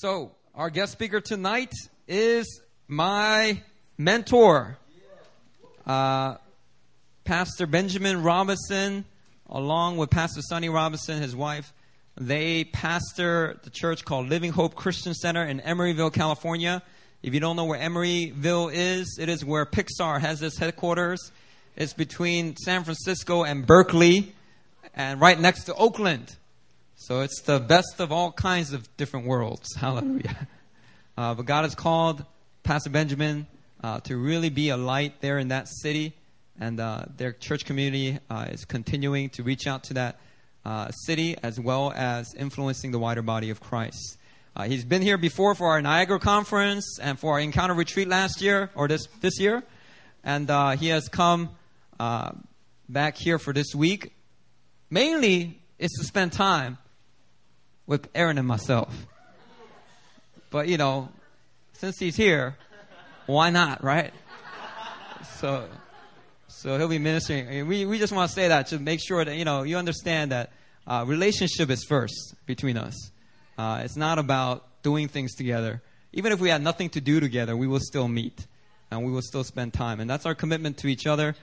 [0.00, 1.72] So, our guest speaker tonight
[2.06, 3.60] is my
[3.96, 4.78] mentor,
[5.88, 6.36] uh,
[7.24, 9.04] Pastor Benjamin Robinson,
[9.50, 11.72] along with Pastor Sonny Robinson, his wife.
[12.16, 16.80] They pastor the church called Living Hope Christian Center in Emeryville, California.
[17.24, 21.32] If you don't know where Emeryville is, it is where Pixar has its headquarters.
[21.74, 24.32] It's between San Francisco and Berkeley,
[24.94, 26.36] and right next to Oakland.
[27.00, 29.72] So it's the best of all kinds of different worlds.
[29.76, 30.48] Hallelujah.
[31.16, 32.24] Uh, but God has called
[32.64, 33.46] Pastor Benjamin
[33.84, 36.12] uh, to really be a light there in that city,
[36.58, 40.18] and uh, their church community uh, is continuing to reach out to that
[40.64, 44.18] uh, city as well as influencing the wider body of Christ.
[44.56, 48.42] Uh, he's been here before for our Niagara conference and for our encounter retreat last
[48.42, 49.62] year or this this year,
[50.24, 51.50] and he has come
[52.88, 54.12] back here for this week.
[54.90, 56.76] Mainly is to spend time
[57.88, 58.94] with Aaron and myself.
[60.50, 61.08] But, you know,
[61.72, 62.56] since he's here,
[63.26, 64.12] why not, right?
[65.38, 65.68] So,
[66.46, 67.66] so he'll be ministering.
[67.66, 70.32] We, we just want to say that to make sure that, you know, you understand
[70.32, 70.52] that
[70.86, 73.10] uh, relationship is first between us.
[73.56, 75.82] Uh, it's not about doing things together.
[76.12, 78.46] Even if we had nothing to do together, we will still meet
[78.90, 80.00] and we will still spend time.
[80.00, 81.34] And that's our commitment to each other.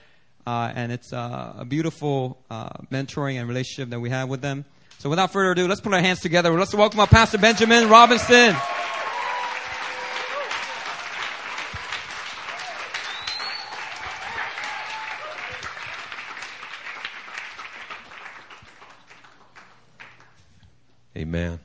[0.46, 4.64] Uh, and it's uh, a beautiful uh, mentoring and relationship that we have with them.
[5.06, 6.50] So without further ado, let's put our hands together.
[6.50, 8.56] Let's welcome our Pastor Benjamin Robinson.
[21.16, 21.60] Amen.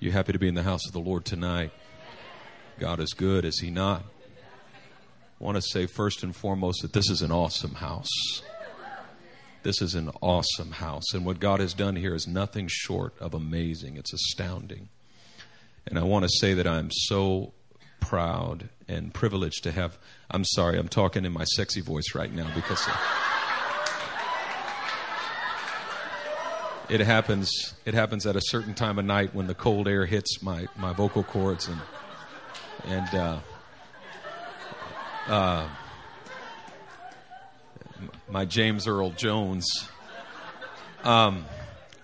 [0.00, 1.70] You happy to be in the house of the Lord tonight?
[2.80, 4.02] God is good, is He not?
[5.40, 8.10] I want to say first and foremost that this is an awesome house.
[9.64, 11.14] This is an awesome house.
[11.14, 13.96] And what God has done here is nothing short of amazing.
[13.96, 14.90] It's astounding.
[15.86, 17.54] And I want to say that I'm so
[17.98, 19.96] proud and privileged to have.
[20.30, 22.86] I'm sorry, I'm talking in my sexy voice right now because.
[26.90, 30.42] it happens it happens at a certain time of night when the cold air hits
[30.42, 31.80] my, my vocal cords and
[32.84, 33.38] and uh,
[35.28, 35.66] uh,
[38.34, 39.64] my James Earl Jones.
[41.04, 41.44] Um,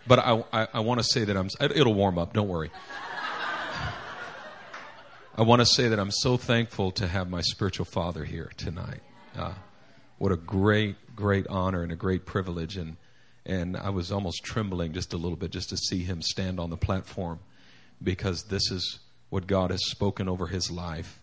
[0.06, 2.70] but I, I, I want to say that I'm, it'll warm up, don't worry.
[5.36, 9.00] I want to say that I'm so thankful to have my spiritual father here tonight.
[9.36, 9.54] Uh,
[10.18, 12.76] what a great, great honor and a great privilege.
[12.76, 12.96] And,
[13.44, 16.70] and I was almost trembling just a little bit just to see him stand on
[16.70, 17.40] the platform
[18.00, 21.20] because this is what God has spoken over his life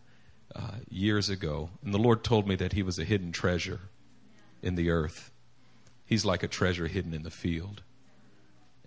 [0.53, 1.69] uh, years ago.
[1.81, 3.79] And the Lord told me that he was a hidden treasure
[4.61, 5.31] in the earth.
[6.05, 7.81] He's like a treasure hidden in the field.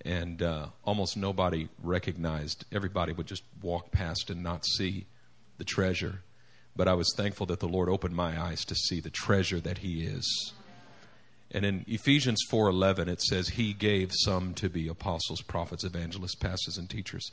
[0.04, 5.06] And uh, almost nobody recognized, everybody would just walk past and not see
[5.58, 6.22] the treasure.
[6.74, 9.78] But I was thankful that the Lord opened my eyes to see the treasure that
[9.78, 10.52] He is.
[11.52, 16.78] And in Ephesians 4:11 it says he gave some to be apostles, prophets, evangelists, pastors
[16.78, 17.30] and teachers.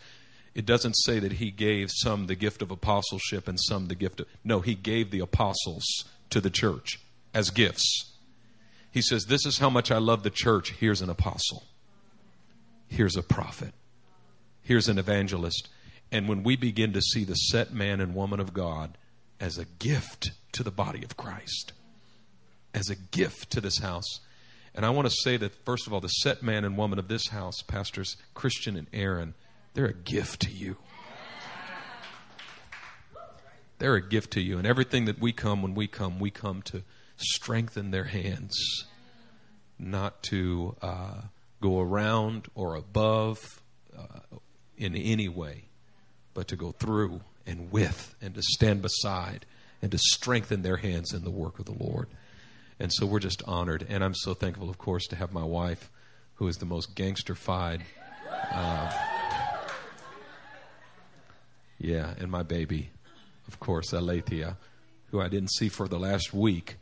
[0.55, 4.19] It doesn't say that he gave some the gift of apostleship and some the gift
[4.19, 5.85] of No, he gave the apostles
[6.31, 6.99] to the church
[7.33, 8.13] as gifts.
[8.91, 10.71] He says, This is how much I love the church.
[10.71, 11.63] Here's an apostle,
[12.87, 13.73] here's a prophet,
[14.61, 15.69] here's an evangelist.
[16.11, 18.97] And when we begin to see the set man and woman of God
[19.41, 21.73] as a gift to the body of Christ,
[22.73, 24.21] as a gift to this house,
[24.73, 27.07] and I want to say that, first of all, the set man and woman of
[27.09, 29.33] this house, Pastors Christian and Aaron,
[29.73, 30.77] they're a gift to you.
[33.79, 34.57] They're a gift to you.
[34.57, 36.83] And everything that we come, when we come, we come to
[37.17, 38.85] strengthen their hands,
[39.77, 41.21] not to uh,
[41.61, 43.61] go around or above
[43.97, 44.37] uh,
[44.77, 45.65] in any way,
[46.33, 49.45] but to go through and with and to stand beside
[49.81, 52.07] and to strengthen their hands in the work of the Lord.
[52.79, 53.85] And so we're just honored.
[53.89, 55.89] And I'm so thankful, of course, to have my wife,
[56.35, 57.81] who is the most gangsterfied.
[58.51, 58.91] Uh,
[61.79, 62.91] yeah, and my baby,
[63.47, 64.57] of course, Alethea,
[65.11, 66.77] who I didn't see for the last week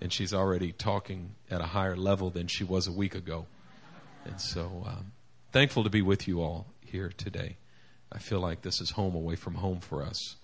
[0.00, 3.46] and she's already talking at a higher level than she was a week ago.
[4.24, 5.12] And so, um,
[5.52, 7.56] thankful to be with you all here today.
[8.12, 10.36] I feel like this is home away from home for us,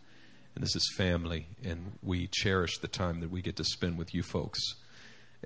[0.54, 4.14] and this is family, and we cherish the time that we get to spend with
[4.14, 4.60] you folks.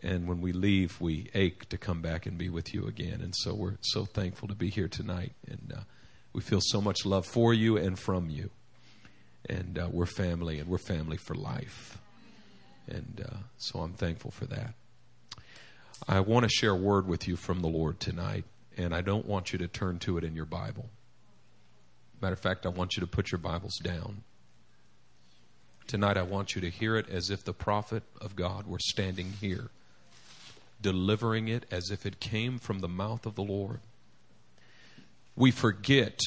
[0.03, 3.21] And when we leave, we ache to come back and be with you again.
[3.21, 5.81] And so, we're so thankful to be here tonight, and uh,
[6.33, 8.51] we feel so much love for you and from you.
[9.49, 11.99] And uh, we're family, and we're family for life.
[12.89, 14.75] And uh, so I'm thankful for that.
[16.07, 18.45] I want to share a word with you from the Lord tonight,
[18.77, 20.87] and I don't want you to turn to it in your Bible.
[22.21, 24.23] Matter of fact, I want you to put your Bibles down.
[25.87, 29.33] Tonight, I want you to hear it as if the prophet of God were standing
[29.41, 29.71] here,
[30.81, 33.81] delivering it as if it came from the mouth of the Lord.
[35.35, 36.19] We forget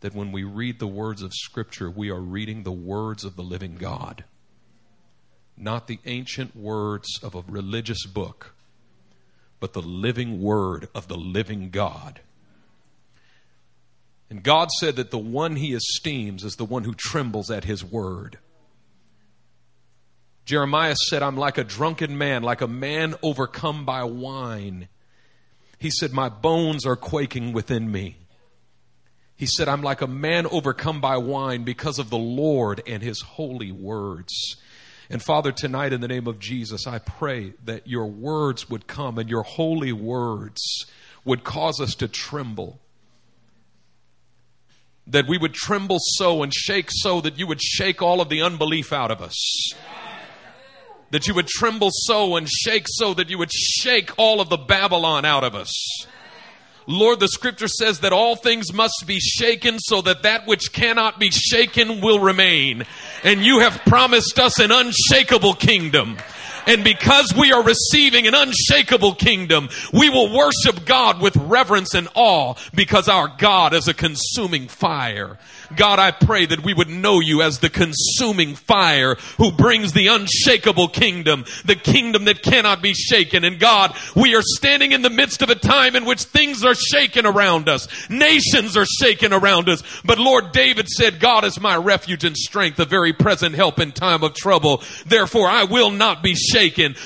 [0.00, 3.42] that when we read the words of Scripture, we are reading the words of the
[3.42, 4.24] living God,
[5.56, 8.54] not the ancient words of a religious book,
[9.60, 12.20] but the living word of the living God.
[14.30, 17.84] And God said that the one he esteems is the one who trembles at his
[17.84, 18.38] word.
[20.44, 24.88] Jeremiah said, I'm like a drunken man, like a man overcome by wine.
[25.78, 28.16] He said, My bones are quaking within me.
[29.36, 33.20] He said, I'm like a man overcome by wine because of the Lord and his
[33.20, 34.56] holy words.
[35.10, 39.18] And Father, tonight in the name of Jesus, I pray that your words would come
[39.18, 40.86] and your holy words
[41.24, 42.80] would cause us to tremble.
[45.06, 48.42] That we would tremble so and shake so that you would shake all of the
[48.42, 49.74] unbelief out of us
[51.14, 54.56] that you would tremble so and shake so that you would shake all of the
[54.56, 55.72] Babylon out of us.
[56.86, 61.18] Lord, the scripture says that all things must be shaken so that that which cannot
[61.18, 62.84] be shaken will remain.
[63.22, 66.18] And you have promised us an unshakable kingdom.
[66.66, 72.08] And because we are receiving an unshakable kingdom, we will worship God with reverence and
[72.14, 75.38] awe because our God is a consuming fire.
[75.76, 80.08] God, I pray that we would know you as the consuming fire who brings the
[80.08, 83.44] unshakable kingdom, the kingdom that cannot be shaken.
[83.44, 86.74] And God, we are standing in the midst of a time in which things are
[86.74, 87.88] shaken around us.
[88.08, 89.82] Nations are shaken around us.
[90.04, 93.92] But Lord David said, God is my refuge and strength, a very present help in
[93.92, 94.82] time of trouble.
[95.06, 96.53] Therefore I will not be shaken,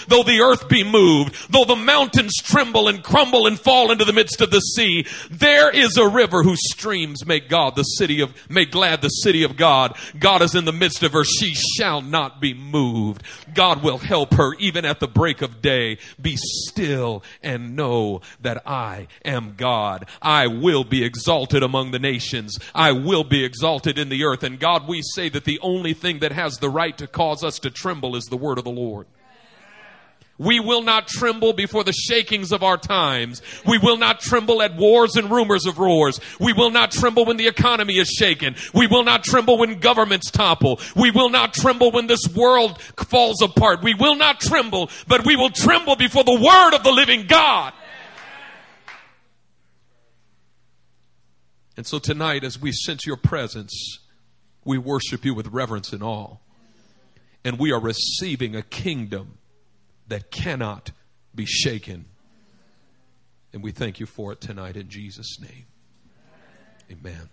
[0.08, 4.12] though the earth be moved, though the mountains tremble and crumble and fall into the
[4.12, 5.06] midst of the sea.
[5.30, 9.42] There is a river whose streams make God the city of Make glad the city
[9.42, 9.96] of God.
[10.18, 11.24] God is in the midst of her.
[11.24, 13.22] She shall not be moved.
[13.54, 15.98] God will help her even at the break of day.
[16.20, 20.08] Be still and know that I am God.
[20.22, 22.58] I will be exalted among the nations.
[22.74, 24.42] I will be exalted in the earth.
[24.42, 27.58] And God, we say that the only thing that has the right to cause us
[27.60, 29.06] to tremble is the word of the Lord.
[30.38, 33.42] We will not tremble before the shakings of our times.
[33.66, 36.20] We will not tremble at wars and rumors of wars.
[36.38, 38.54] We will not tremble when the economy is shaken.
[38.72, 40.80] We will not tremble when governments topple.
[40.94, 43.82] We will not tremble when this world falls apart.
[43.82, 47.72] We will not tremble, but we will tremble before the word of the living God.
[51.76, 53.98] And so tonight, as we sense your presence,
[54.64, 56.36] we worship you with reverence and awe.
[57.44, 59.37] And we are receiving a kingdom
[60.08, 60.90] that cannot
[61.34, 62.06] be shaken.
[63.52, 65.66] And we thank you for it tonight in Jesus' name.
[66.90, 67.28] Amen.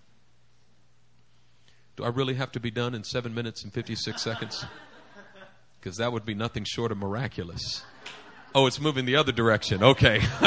[1.95, 4.66] Do I really have to be done in seven minutes and 56 seconds?
[5.80, 7.83] Because that would be nothing short of miraculous.
[8.54, 9.83] Oh, it's moving the other direction.
[9.83, 10.19] Okay.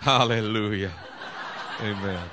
[0.00, 0.92] Hallelujah.
[1.80, 2.28] Amen.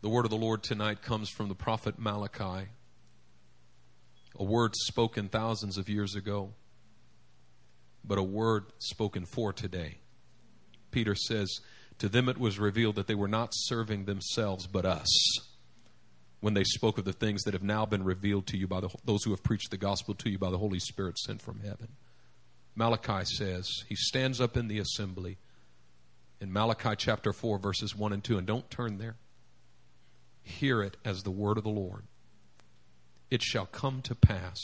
[0.00, 2.68] The word of the Lord tonight comes from the prophet Malachi
[4.38, 6.52] a word spoken thousands of years ago,
[8.04, 9.98] but a word spoken for today.
[10.90, 11.60] Peter says,
[11.98, 15.08] To them it was revealed that they were not serving themselves, but us,
[16.40, 18.88] when they spoke of the things that have now been revealed to you by the,
[19.04, 21.88] those who have preached the gospel to you by the Holy Spirit sent from heaven.
[22.76, 25.36] Malachi says, he stands up in the assembly
[26.40, 29.16] in Malachi chapter 4, verses 1 and 2, and don't turn there.
[30.42, 32.04] Hear it as the word of the Lord
[33.30, 34.58] it shall come to pass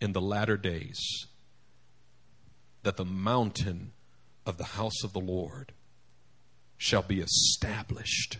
[0.00, 1.26] in the latter days
[2.82, 3.92] that the mountain
[4.44, 5.72] of the house of the Lord
[6.76, 8.38] shall be established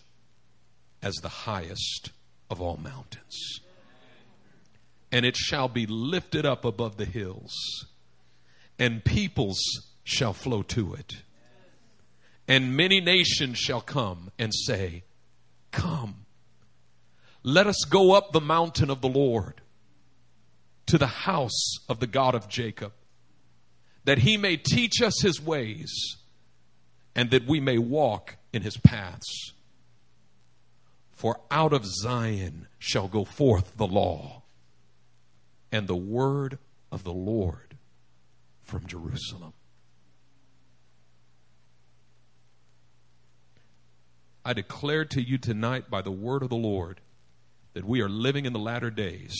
[1.02, 2.11] as the highest
[2.50, 3.61] of all mountains.
[5.11, 7.54] And it shall be lifted up above the hills,
[8.78, 9.58] and peoples
[10.04, 11.23] shall flow to it.
[12.46, 15.04] And many nations shall come and say,
[15.73, 16.25] Come
[17.46, 19.60] let us go up the mountain of the Lord
[20.86, 22.92] to the house of the God of Jacob,
[24.04, 26.16] that he may teach us his ways
[27.14, 29.52] and that we may walk in his paths.
[31.12, 34.42] For out of Zion shall go forth the law
[35.70, 36.58] and the word
[36.90, 37.76] of the Lord
[38.64, 39.52] from Jerusalem.
[44.44, 47.00] I declare to you tonight by the word of the Lord
[47.76, 49.37] that we are living in the latter days.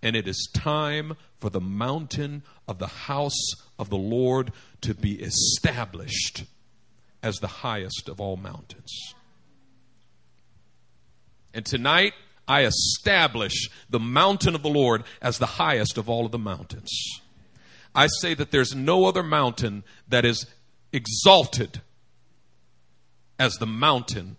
[0.00, 5.20] And it is time for the mountain of the house of the Lord to be
[5.20, 6.44] established
[7.20, 8.92] as the highest of all mountains.
[11.52, 12.12] And tonight,
[12.46, 16.92] I establish the mountain of the Lord as the highest of all of the mountains.
[17.92, 20.46] I say that there's no other mountain that is
[20.92, 21.80] exalted
[23.36, 24.36] as the mountain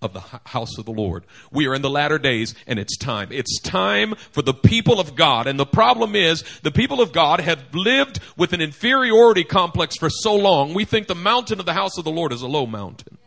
[0.00, 1.24] of the house of the Lord.
[1.50, 3.28] We are in the latter days and it's time.
[3.32, 5.46] It's time for the people of God.
[5.46, 10.08] And the problem is the people of God have lived with an inferiority complex for
[10.10, 10.74] so long.
[10.74, 13.17] We think the mountain of the house of the Lord is a low mountain.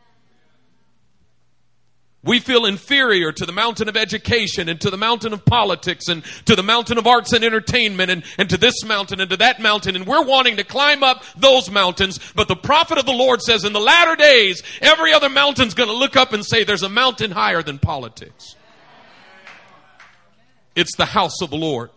[2.23, 6.23] We feel inferior to the mountain of education and to the mountain of politics and
[6.45, 9.59] to the mountain of arts and entertainment and, and to this mountain and to that
[9.59, 9.95] mountain.
[9.95, 12.19] And we're wanting to climb up those mountains.
[12.35, 15.89] But the prophet of the Lord says in the latter days, every other mountain's going
[15.89, 18.55] to look up and say, there's a mountain higher than politics.
[20.75, 21.89] It's the house of the Lord.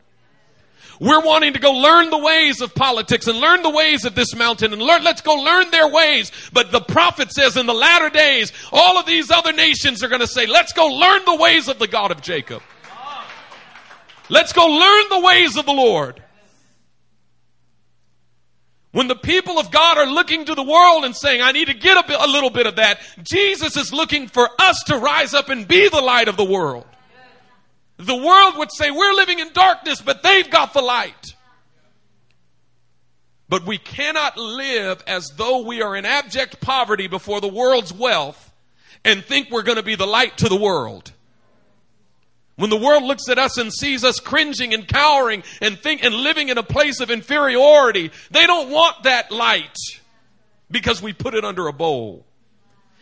[1.00, 4.34] We're wanting to go learn the ways of politics and learn the ways of this
[4.34, 6.30] mountain and learn, let's go learn their ways.
[6.52, 10.20] But the prophet says in the latter days, all of these other nations are going
[10.20, 12.62] to say, let's go learn the ways of the God of Jacob.
[14.28, 16.22] Let's go learn the ways of the Lord.
[18.92, 21.74] When the people of God are looking to the world and saying, I need to
[21.74, 25.34] get a, bit, a little bit of that, Jesus is looking for us to rise
[25.34, 26.86] up and be the light of the world.
[27.96, 31.34] The world would say we're living in darkness, but they've got the light.
[33.48, 38.52] But we cannot live as though we are in abject poverty before the world's wealth
[39.04, 41.12] and think we're going to be the light to the world.
[42.56, 46.14] When the world looks at us and sees us cringing and cowering and think and
[46.14, 49.76] living in a place of inferiority, they don't want that light
[50.70, 52.24] because we put it under a bowl.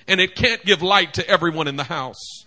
[0.09, 2.45] And it can't give light to everyone in the house.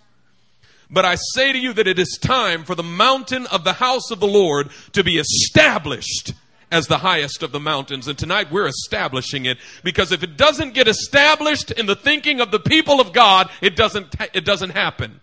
[0.90, 4.10] But I say to you that it is time for the mountain of the house
[4.10, 6.32] of the Lord to be established
[6.70, 8.08] as the highest of the mountains.
[8.08, 12.50] And tonight we're establishing it because if it doesn't get established in the thinking of
[12.50, 15.20] the people of God, it doesn't, it doesn't happen.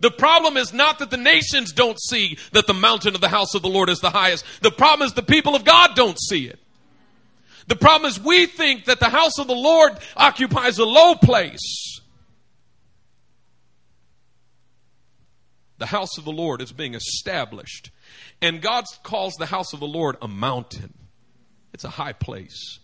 [0.00, 3.54] The problem is not that the nations don't see that the mountain of the house
[3.54, 4.44] of the Lord is the highest.
[4.60, 6.58] The problem is the people of God don't see it.
[7.68, 11.91] The problem is we think that the house of the Lord occupies a low place.
[15.78, 17.90] The house of the Lord is being established.
[18.40, 20.94] And God calls the house of the Lord a mountain,
[21.72, 22.78] it's a high place.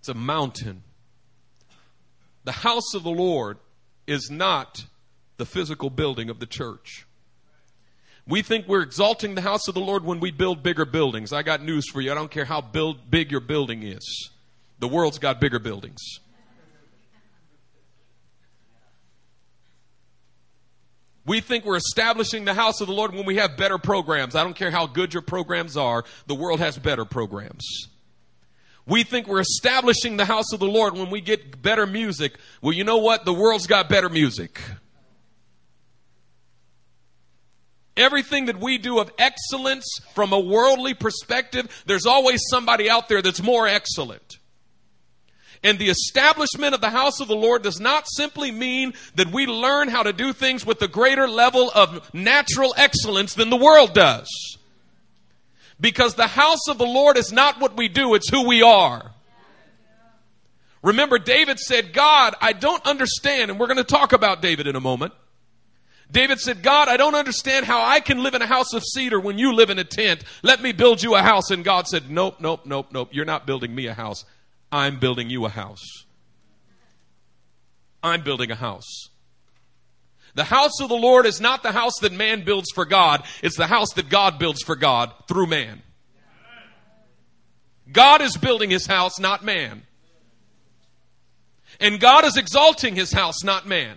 [0.00, 0.82] It's a mountain.
[2.44, 3.56] The house of the Lord
[4.06, 4.84] is not
[5.38, 7.06] the physical building of the church.
[8.26, 11.32] We think we're exalting the house of the Lord when we build bigger buildings.
[11.32, 12.10] I got news for you.
[12.10, 14.30] I don't care how build, big your building is.
[14.78, 16.00] The world's got bigger buildings.
[21.26, 24.34] We think we're establishing the house of the Lord when we have better programs.
[24.34, 27.88] I don't care how good your programs are, the world has better programs.
[28.86, 32.38] We think we're establishing the house of the Lord when we get better music.
[32.60, 33.24] Well, you know what?
[33.24, 34.60] The world's got better music.
[37.96, 43.22] Everything that we do of excellence from a worldly perspective, there's always somebody out there
[43.22, 44.38] that's more excellent.
[45.64, 49.46] And the establishment of the house of the Lord does not simply mean that we
[49.46, 53.94] learn how to do things with a greater level of natural excellence than the world
[53.94, 54.28] does.
[55.80, 59.10] Because the house of the Lord is not what we do, it's who we are.
[60.82, 64.76] Remember, David said, God, I don't understand, and we're going to talk about David in
[64.76, 65.14] a moment.
[66.10, 69.18] David said, God, I don't understand how I can live in a house of cedar
[69.18, 70.24] when you live in a tent.
[70.42, 71.50] Let me build you a house.
[71.50, 73.08] And God said, Nope, nope, nope, nope.
[73.12, 74.26] You're not building me a house.
[74.74, 76.04] I'm building you a house.
[78.02, 79.08] I'm building a house.
[80.34, 83.56] The house of the Lord is not the house that man builds for God, it's
[83.56, 85.80] the house that God builds for God through man.
[87.92, 89.82] God is building his house, not man.
[91.78, 93.96] And God is exalting his house, not man.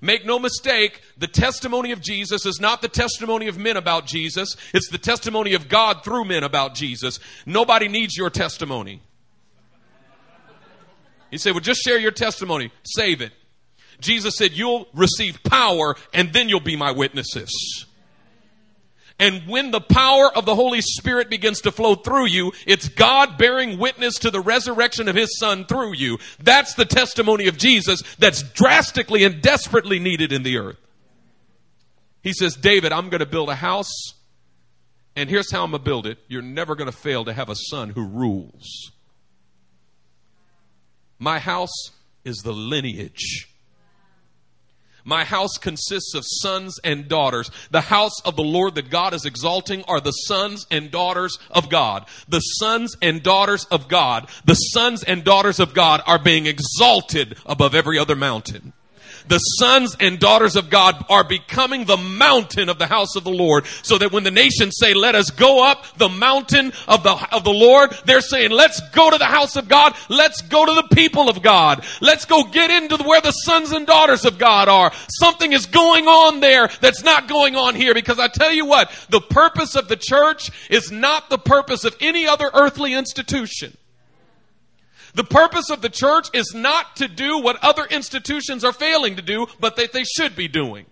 [0.00, 4.56] Make no mistake, the testimony of Jesus is not the testimony of men about Jesus.
[4.72, 7.18] It's the testimony of God through men about Jesus.
[7.44, 9.02] Nobody needs your testimony.
[11.30, 13.32] He said, Well, just share your testimony, save it.
[14.00, 17.86] Jesus said, You'll receive power and then you'll be my witnesses.
[19.20, 23.36] And when the power of the Holy Spirit begins to flow through you, it's God
[23.36, 26.18] bearing witness to the resurrection of His Son through you.
[26.42, 30.78] That's the testimony of Jesus that's drastically and desperately needed in the earth.
[32.22, 34.14] He says, David, I'm going to build a house,
[35.16, 36.18] and here's how I'm going to build it.
[36.28, 38.90] You're never going to fail to have a son who rules.
[41.20, 41.90] My house
[42.24, 43.46] is the lineage.
[45.04, 47.50] My house consists of sons and daughters.
[47.70, 51.68] The house of the Lord that God is exalting are the sons and daughters of
[51.68, 52.06] God.
[52.28, 57.36] The sons and daughters of God, the sons and daughters of God are being exalted
[57.46, 58.72] above every other mountain
[59.28, 63.30] the sons and daughters of God are becoming the mountain of the house of the
[63.30, 63.66] Lord.
[63.82, 67.44] So that when the nations say, let us go up the mountain of the, of
[67.44, 69.94] the Lord, they're saying, let's go to the house of God.
[70.08, 71.84] Let's go to the people of God.
[72.00, 74.92] Let's go get into where the sons and daughters of God are.
[75.08, 78.90] Something is going on there that's not going on here because I tell you what,
[79.08, 83.76] the purpose of the church is not the purpose of any other earthly institution.
[85.14, 89.22] The purpose of the church is not to do what other institutions are failing to
[89.22, 90.86] do, but that they should be doing.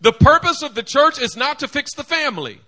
[0.00, 2.60] The purpose of the church is not to fix the family.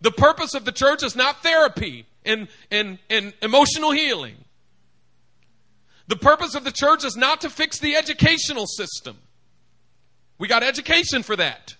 [0.00, 4.36] The purpose of the church is not therapy and, and, and emotional healing.
[6.08, 9.16] The purpose of the church is not to fix the educational system.
[10.38, 11.76] We got education for that.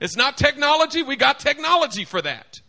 [0.00, 2.60] It's not technology, we got technology for that.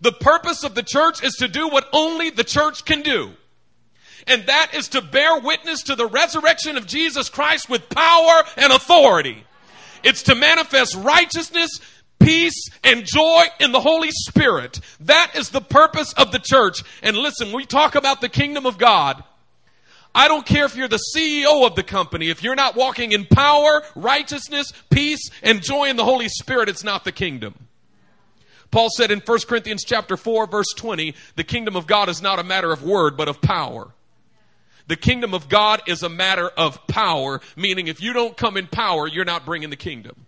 [0.00, 3.32] The purpose of the church is to do what only the church can do.
[4.26, 8.72] And that is to bear witness to the resurrection of Jesus Christ with power and
[8.72, 9.44] authority.
[10.02, 11.80] It's to manifest righteousness,
[12.18, 14.80] peace, and joy in the Holy Spirit.
[15.00, 16.82] That is the purpose of the church.
[17.02, 19.22] And listen, we talk about the kingdom of God.
[20.14, 22.30] I don't care if you're the CEO of the company.
[22.30, 26.84] If you're not walking in power, righteousness, peace, and joy in the Holy Spirit, it's
[26.84, 27.54] not the kingdom.
[28.74, 32.40] Paul said in 1 Corinthians chapter 4 verse 20, the kingdom of God is not
[32.40, 33.94] a matter of word, but of power.
[34.88, 38.66] The kingdom of God is a matter of power, meaning if you don't come in
[38.66, 40.26] power, you're not bringing the kingdom.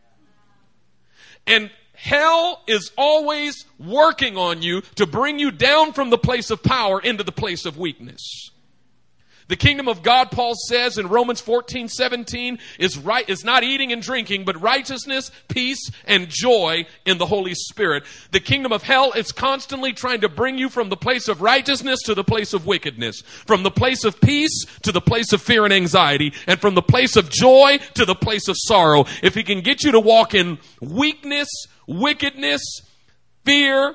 [1.45, 6.63] And hell is always working on you to bring you down from the place of
[6.63, 8.53] power into the place of weakness.
[9.49, 13.93] The kingdom of God, Paul says in Romans 14, 17, is right, is not eating
[13.93, 18.03] and drinking, but righteousness, peace, and joy in the Holy Spirit.
[18.33, 22.01] The kingdom of hell is constantly trying to bring you from the place of righteousness
[22.07, 25.65] to the place of wickedness, from the place of peace to the place of fear
[25.65, 29.05] and anxiety, and from the place of joy to the place of sorrow.
[29.23, 31.49] If he can get you to walk in weakness,
[31.87, 32.63] wickedness,
[33.45, 33.95] fear,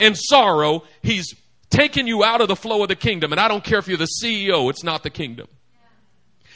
[0.00, 1.34] and sorrow, he's
[1.70, 3.32] taking you out of the flow of the kingdom.
[3.32, 5.48] And I don't care if you're the CEO, it's not the kingdom.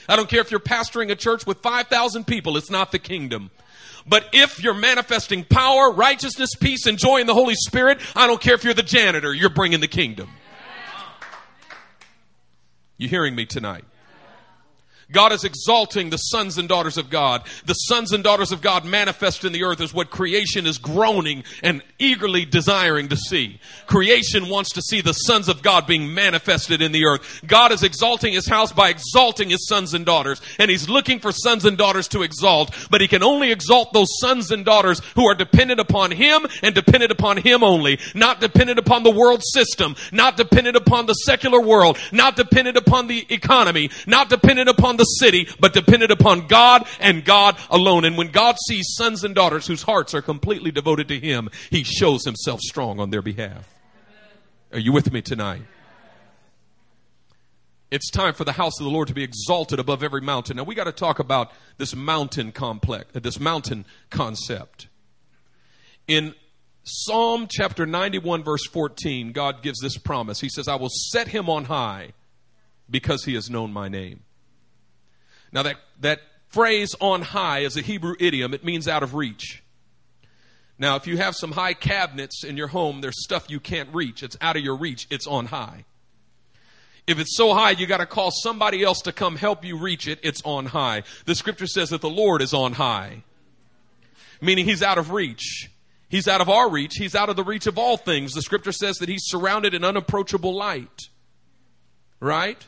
[0.08, 3.50] I don't care if you're pastoring a church with 5,000 people, it's not the kingdom.
[4.06, 8.40] But if you're manifesting power, righteousness, peace, and joy in the Holy Spirit, I don't
[8.40, 10.28] care if you're the janitor, you're bringing the kingdom.
[12.96, 13.84] You hearing me tonight?
[15.12, 17.42] God is exalting the sons and daughters of God.
[17.66, 21.44] The sons and daughters of God manifest in the earth is what creation is groaning
[21.62, 23.60] and eagerly desiring to see.
[23.86, 27.42] Creation wants to see the sons of God being manifested in the earth.
[27.46, 30.40] God is exalting his house by exalting his sons and daughters.
[30.58, 32.74] And he's looking for sons and daughters to exalt.
[32.90, 36.74] But he can only exalt those sons and daughters who are dependent upon him and
[36.74, 37.98] dependent upon him only.
[38.14, 39.94] Not dependent upon the world system.
[40.10, 41.98] Not dependent upon the secular world.
[42.10, 43.90] Not dependent upon the economy.
[44.06, 48.04] Not dependent upon the the city, but depended upon God and God alone.
[48.04, 51.82] And when God sees sons and daughters whose hearts are completely devoted to Him, He
[51.82, 53.68] shows Himself strong on their behalf.
[54.72, 55.62] Are you with me tonight?
[57.90, 60.56] It's time for the house of the Lord to be exalted above every mountain.
[60.56, 64.86] Now we got to talk about this mountain complex, uh, this mountain concept.
[66.08, 66.34] In
[66.84, 70.40] Psalm chapter 91 verse 14, God gives this promise.
[70.40, 72.12] He says, I will set him on high
[72.88, 74.20] because he has known my name.
[75.52, 79.62] Now, that, that phrase on high is a Hebrew idiom, it means out of reach.
[80.78, 84.22] Now, if you have some high cabinets in your home, there's stuff you can't reach.
[84.22, 85.84] It's out of your reach, it's on high.
[87.06, 90.06] If it's so high, you got to call somebody else to come help you reach
[90.06, 90.20] it.
[90.22, 91.02] It's on high.
[91.24, 93.24] The scripture says that the Lord is on high,
[94.40, 95.68] meaning he's out of reach.
[96.08, 96.94] He's out of our reach.
[96.96, 98.34] He's out of the reach of all things.
[98.34, 101.08] The scripture says that he's surrounded in unapproachable light.
[102.20, 102.64] Right?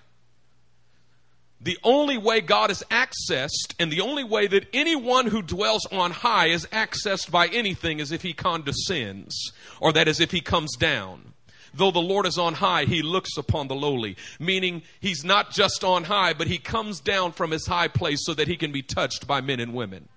[1.64, 6.10] The only way God is accessed and the only way that anyone who dwells on
[6.10, 10.76] high is accessed by anything is if he condescends or that is if he comes
[10.76, 11.32] down.
[11.72, 15.82] Though the Lord is on high, he looks upon the lowly, meaning he's not just
[15.82, 18.82] on high, but he comes down from his high place so that he can be
[18.82, 20.08] touched by men and women.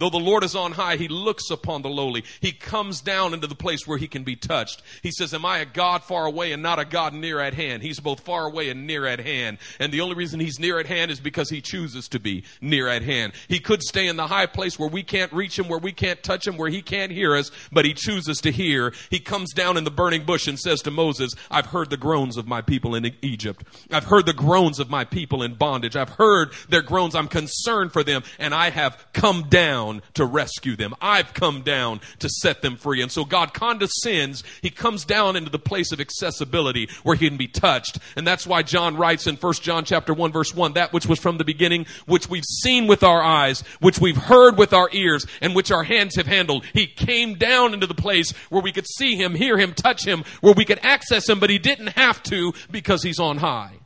[0.00, 2.24] Though the Lord is on high, he looks upon the lowly.
[2.40, 4.82] He comes down into the place where he can be touched.
[5.02, 7.82] He says, Am I a God far away and not a God near at hand?
[7.82, 9.58] He's both far away and near at hand.
[9.78, 12.88] And the only reason he's near at hand is because he chooses to be near
[12.88, 13.34] at hand.
[13.46, 16.22] He could stay in the high place where we can't reach him, where we can't
[16.22, 18.94] touch him, where he can't hear us, but he chooses to hear.
[19.10, 22.38] He comes down in the burning bush and says to Moses, I've heard the groans
[22.38, 23.64] of my people in Egypt.
[23.92, 25.94] I've heard the groans of my people in bondage.
[25.94, 27.14] I've heard their groans.
[27.14, 30.94] I'm concerned for them and I have come down to rescue them.
[31.00, 33.02] I've come down to set them free.
[33.02, 34.44] And so God condescends.
[34.62, 37.98] He comes down into the place of accessibility where he can be touched.
[38.16, 41.18] And that's why John writes in 1 John chapter 1 verse 1, that which was
[41.18, 45.26] from the beginning, which we've seen with our eyes, which we've heard with our ears,
[45.40, 46.64] and which our hands have handled.
[46.72, 50.24] He came down into the place where we could see him, hear him, touch him,
[50.40, 53.79] where we could access him, but he didn't have to because he's on high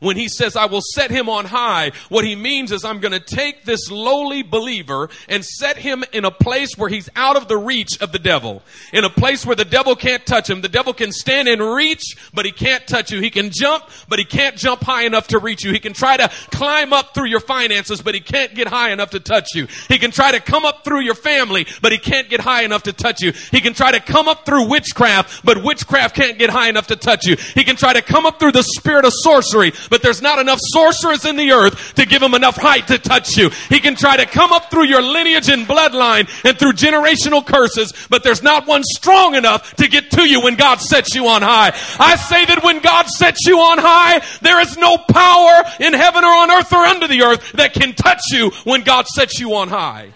[0.00, 3.12] when he says, I will set him on high, what he means is I'm going
[3.12, 7.48] to take this lowly believer and set him in a place where he's out of
[7.48, 8.62] the reach of the devil.
[8.92, 10.60] In a place where the devil can't touch him.
[10.60, 13.20] The devil can stand in reach, but he can't touch you.
[13.20, 15.72] He can jump, but he can't jump high enough to reach you.
[15.72, 19.10] He can try to climb up through your finances, but he can't get high enough
[19.10, 19.66] to touch you.
[19.88, 22.84] He can try to come up through your family, but he can't get high enough
[22.84, 23.32] to touch you.
[23.50, 26.96] He can try to come up through witchcraft, but witchcraft can't get high enough to
[26.96, 27.36] touch you.
[27.54, 30.58] He can try to come up through the spirit of sorcery, but there's not enough
[30.60, 33.48] sorcerers in the earth to give him enough height to touch you.
[33.68, 37.92] He can try to come up through your lineage and bloodline and through generational curses,
[38.10, 41.42] but there's not one strong enough to get to you when God sets you on
[41.42, 41.68] high.
[42.00, 46.24] I say that when God sets you on high, there is no power in heaven
[46.24, 49.54] or on earth or under the earth that can touch you when God sets you
[49.54, 50.12] on high.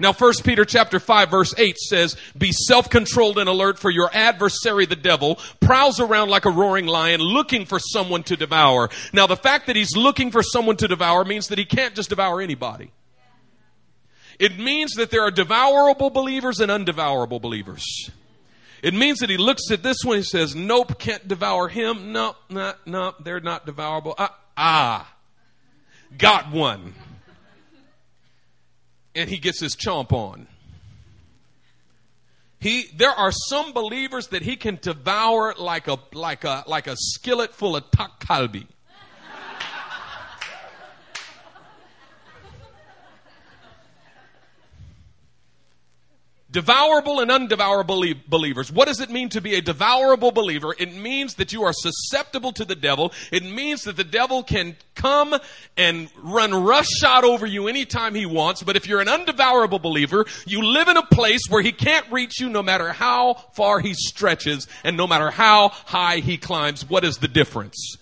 [0.00, 4.86] Now, 1 Peter chapter 5 verse 8 says, Be self-controlled and alert for your adversary,
[4.86, 8.88] the devil, prowls around like a roaring lion looking for someone to devour.
[9.12, 12.08] Now, the fact that he's looking for someone to devour means that he can't just
[12.08, 12.90] devour anybody.
[14.38, 17.84] It means that there are devourable believers and undevourable believers.
[18.82, 22.12] It means that he looks at this one and says, Nope, can't devour him.
[22.12, 24.14] No, no, no, they're not devourable.
[24.16, 25.14] Ah, ah
[26.16, 26.94] got one
[29.14, 30.46] and he gets his chomp on.
[32.58, 36.94] He, there are some believers that he can devour like a, like a, like a
[36.96, 38.66] skillet full of dakgalbi.
[46.50, 48.72] Devourable and undevourable believers.
[48.72, 50.74] What does it mean to be a devourable believer?
[50.76, 53.12] It means that you are susceptible to the devil.
[53.30, 55.36] It means that the devil can come
[55.76, 58.64] and run roughshod over you anytime he wants.
[58.64, 62.40] But if you're an undevourable believer, you live in a place where he can't reach
[62.40, 66.88] you no matter how far he stretches and no matter how high he climbs.
[66.88, 67.96] What is the difference?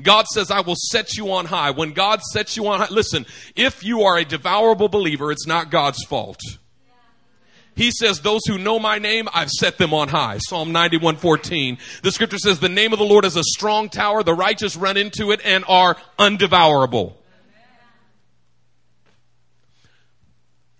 [0.00, 1.72] God says, I will set you on high.
[1.72, 5.72] When God sets you on high, listen, if you are a devourable believer, it's not
[5.72, 6.38] God's fault.
[7.78, 10.38] He says, those who know my name, I've set them on high.
[10.38, 11.78] Psalm 91, 14.
[12.02, 14.24] The scripture says, the name of the Lord is a strong tower.
[14.24, 17.12] The righteous run into it and are undevourable.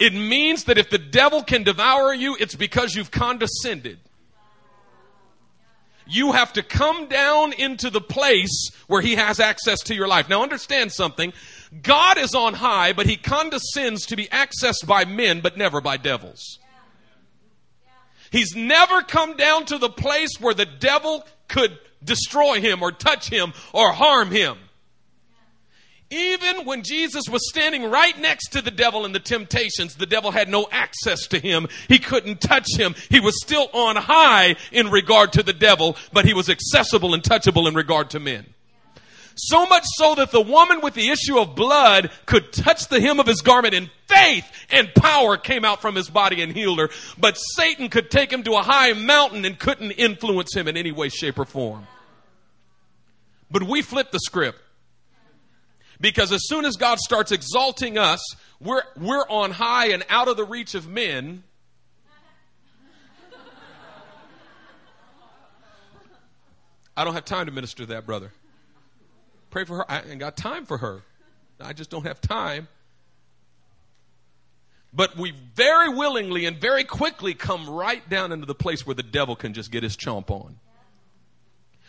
[0.01, 4.01] It means that if the devil can devour you, it's because you've condescended.
[6.05, 10.29] You have to come down into the place where he has access to your life.
[10.29, 11.33] Now understand something.
[11.81, 15.97] God is on high, but he condescends to be accessed by men, but never by
[15.97, 16.59] devils.
[18.31, 23.29] He's never come down to the place where the devil could destroy him or touch
[23.29, 24.59] him or harm him.
[26.11, 30.31] Even when Jesus was standing right next to the devil in the temptations, the devil
[30.31, 31.69] had no access to him.
[31.87, 32.95] He couldn't touch him.
[33.11, 37.23] He was still on high in regard to the devil, but he was accessible and
[37.23, 38.47] touchable in regard to men.
[39.39, 43.21] So much so that the woman with the issue of blood could touch the hem
[43.21, 46.91] of his garment and faith and power came out from his body and healed her.
[47.17, 50.91] But Satan could take him to a high mountain and couldn't influence him in any
[50.91, 51.87] way, shape, or form.
[53.49, 54.61] But we flip the script.
[56.01, 58.21] Because as soon as God starts exalting us,
[58.61, 61.45] we're, we're on high and out of the reach of men.
[66.97, 68.33] I don't have time to minister to that, brother.
[69.51, 69.91] Pray for her.
[69.91, 71.03] I ain't got time for her.
[71.61, 72.69] I just don't have time.
[74.93, 79.03] But we very willingly and very quickly come right down into the place where the
[79.03, 80.59] devil can just get his chomp on.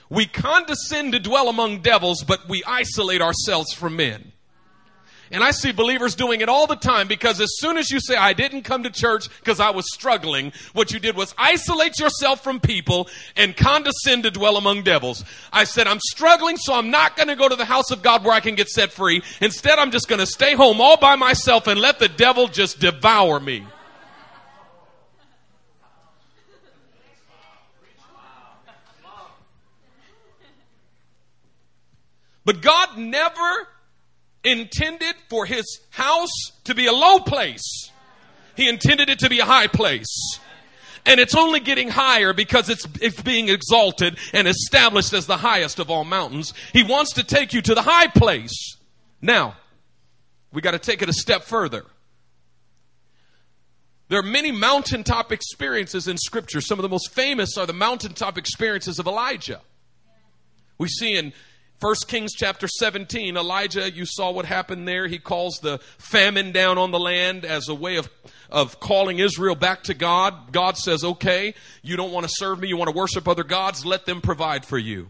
[0.09, 4.31] We condescend to dwell among devils, but we isolate ourselves from men.
[5.31, 8.15] And I see believers doing it all the time because as soon as you say,
[8.15, 12.43] I didn't come to church because I was struggling, what you did was isolate yourself
[12.43, 15.23] from people and condescend to dwell among devils.
[15.53, 18.23] I said, I'm struggling, so I'm not going to go to the house of God
[18.23, 19.21] where I can get set free.
[19.39, 22.79] Instead, I'm just going to stay home all by myself and let the devil just
[22.79, 23.65] devour me.
[32.45, 33.67] But God never
[34.43, 37.91] intended for his house to be a low place.
[38.55, 40.39] He intended it to be a high place.
[41.05, 45.79] And it's only getting higher because it's, it's being exalted and established as the highest
[45.79, 46.53] of all mountains.
[46.73, 48.77] He wants to take you to the high place.
[49.21, 49.55] Now,
[50.51, 51.85] we got to take it a step further.
[54.09, 56.61] There are many mountaintop experiences in Scripture.
[56.61, 59.61] Some of the most famous are the mountaintop experiences of Elijah.
[60.79, 61.33] We see in
[61.81, 65.07] 1 Kings chapter 17, Elijah, you saw what happened there.
[65.07, 68.09] He calls the famine down on the land as a way of,
[68.49, 70.51] of calling Israel back to God.
[70.51, 73.85] God says, okay, you don't want to serve me, you want to worship other gods,
[73.85, 75.09] let them provide for you.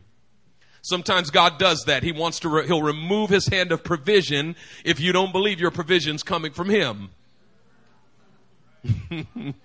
[0.84, 2.04] Sometimes God does that.
[2.04, 4.56] He wants to, re- he'll remove his hand of provision
[4.86, 7.10] if you don't believe your provision's coming from him.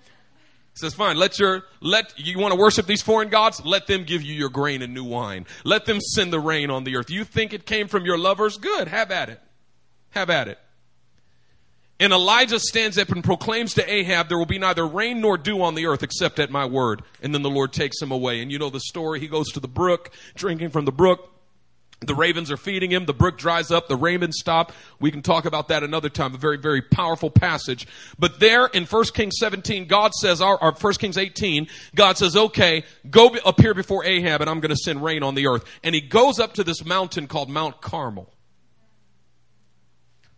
[0.75, 3.63] says, fine, let your, let, you want to worship these foreign gods?
[3.65, 5.45] Let them give you your grain and new wine.
[5.63, 7.09] Let them send the rain on the earth.
[7.09, 8.57] You think it came from your lovers?
[8.57, 9.41] Good, have at it.
[10.11, 10.59] Have at it.
[11.97, 15.61] And Elijah stands up and proclaims to Ahab, there will be neither rain nor dew
[15.61, 17.03] on the earth except at my word.
[17.21, 18.41] And then the Lord takes him away.
[18.41, 19.21] And you know the story.
[19.21, 21.34] He goes to the brook, drinking from the brook.
[22.01, 23.05] The ravens are feeding him.
[23.05, 23.87] The brook dries up.
[23.87, 24.73] The rain stop.
[24.99, 26.35] We can talk about that another time.
[26.35, 27.87] A very, very powerful passage.
[28.19, 32.83] But there in 1 Kings 17, God says, or, 1 Kings 18, God says, okay,
[33.09, 35.63] go appear before Ahab and I'm going to send rain on the earth.
[35.83, 38.31] And he goes up to this mountain called Mount Carmel.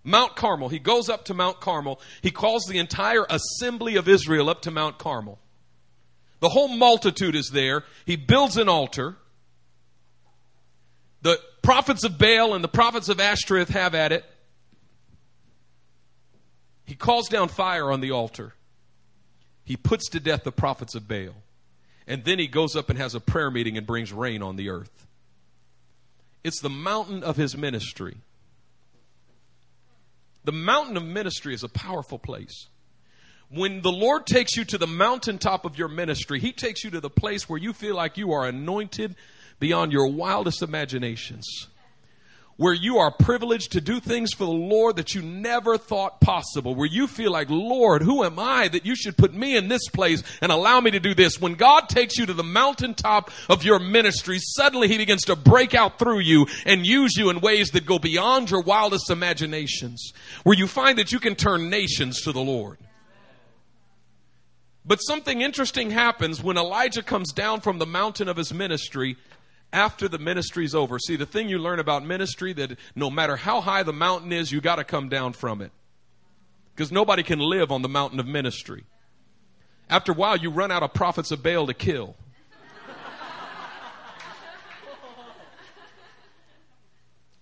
[0.04, 0.70] Mount Carmel.
[0.70, 2.00] He goes up to Mount Carmel.
[2.22, 5.38] He calls the entire assembly of Israel up to Mount Carmel.
[6.40, 7.84] The whole multitude is there.
[8.06, 9.18] He builds an altar.
[11.22, 14.26] The prophets of Baal and the prophets of Ashtoreth have at it.
[16.86, 18.54] He calls down fire on the altar.
[19.66, 21.36] He puts to death the prophets of Baal.
[22.08, 24.70] And then he goes up and has a prayer meeting and brings rain on the
[24.70, 25.06] earth.
[26.44, 28.16] It's the mountain of his ministry.
[30.46, 32.68] The mountain of ministry is a powerful place.
[33.50, 37.02] When the Lord takes you to the mountaintop of your ministry, He takes you to
[37.02, 39.16] the place where you feel like you are anointed
[39.60, 41.68] beyond your wildest imaginations.
[42.58, 46.74] Where you are privileged to do things for the Lord that you never thought possible.
[46.74, 49.88] Where you feel like, Lord, who am I that you should put me in this
[49.90, 51.40] place and allow me to do this?
[51.40, 55.76] When God takes you to the mountaintop of your ministry, suddenly He begins to break
[55.76, 60.12] out through you and use you in ways that go beyond your wildest imaginations.
[60.42, 62.80] Where you find that you can turn nations to the Lord.
[64.84, 69.18] But something interesting happens when Elijah comes down from the mountain of his ministry
[69.74, 71.00] after the ministry's over.
[71.00, 74.52] See, the thing you learn about ministry that no matter how high the mountain is,
[74.52, 75.72] you got to come down from it.
[76.76, 78.86] Because nobody can live on the mountain of ministry.
[79.90, 82.16] After a while, you run out of prophets of Baal to kill.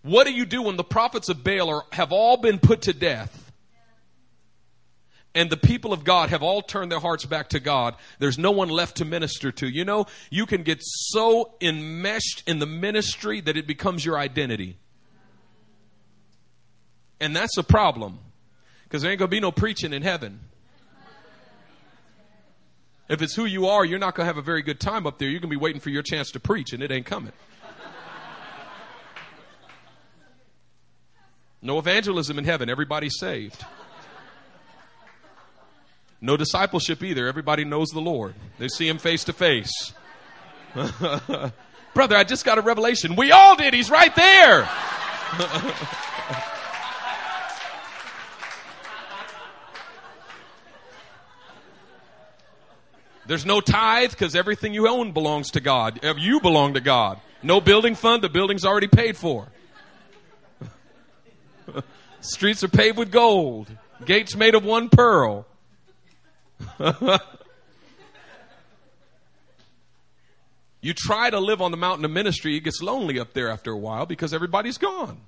[0.04, 2.94] what do you do when the prophets of Baal are, have all been put to
[2.94, 3.45] death?
[5.36, 8.52] And the people of God have all turned their hearts back to God, there's no
[8.52, 9.67] one left to minister to.
[9.67, 14.78] You know, you can get so enmeshed in the ministry that it becomes your identity.
[17.19, 18.19] And that's a problem
[18.84, 20.39] because there ain't going to be no preaching in heaven.
[23.08, 25.19] If it's who you are, you're not going to have a very good time up
[25.19, 25.28] there.
[25.30, 27.34] You're going to be waiting for your chance to preach, and it ain't coming.
[31.62, 32.69] No evangelism in heaven.
[32.69, 33.63] Everybody's saved.
[36.26, 37.28] No discipleship either.
[37.28, 38.34] Everybody knows the Lord.
[38.58, 39.94] They see him face to face.
[40.74, 43.16] Brother, I just got a revelation.
[43.16, 43.76] We all did.
[43.76, 44.68] He's right there.
[53.28, 56.00] There's no tithe because everything you own belongs to God.
[56.18, 57.20] You belong to God.
[57.44, 58.24] No building fund.
[58.24, 59.48] The building's already paid for.
[62.22, 63.70] Streets are paved with gold.
[64.04, 65.46] Gates made of one pearl.
[70.82, 73.71] you try to live on the mountain of ministry, it gets lonely up there after
[73.71, 75.21] a while because everybody's gone.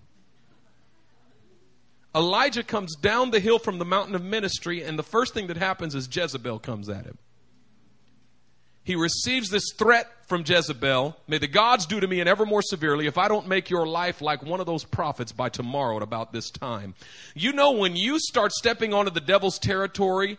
[2.16, 5.58] Elijah comes down the hill from the mountain of ministry, and the first thing that
[5.58, 7.18] happens is Jezebel comes at him.
[8.84, 12.62] he receives this threat from Jezebel May the gods do to me and ever more
[12.62, 16.04] severely if I don't make your life like one of those prophets by tomorrow at
[16.04, 16.96] about this time.
[17.36, 20.38] You know, when you start stepping onto the devil's territory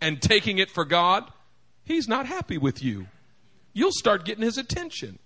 [0.00, 1.24] and taking it for God,
[1.84, 3.06] he's not happy with you.
[3.72, 5.18] You'll start getting his attention.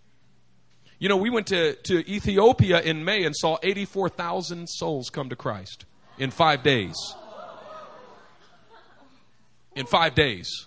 [0.99, 5.37] You know, we went to, to Ethiopia in May and saw 84,000 souls come to
[5.37, 5.85] Christ
[6.19, 6.95] in five days.
[9.75, 10.67] In five days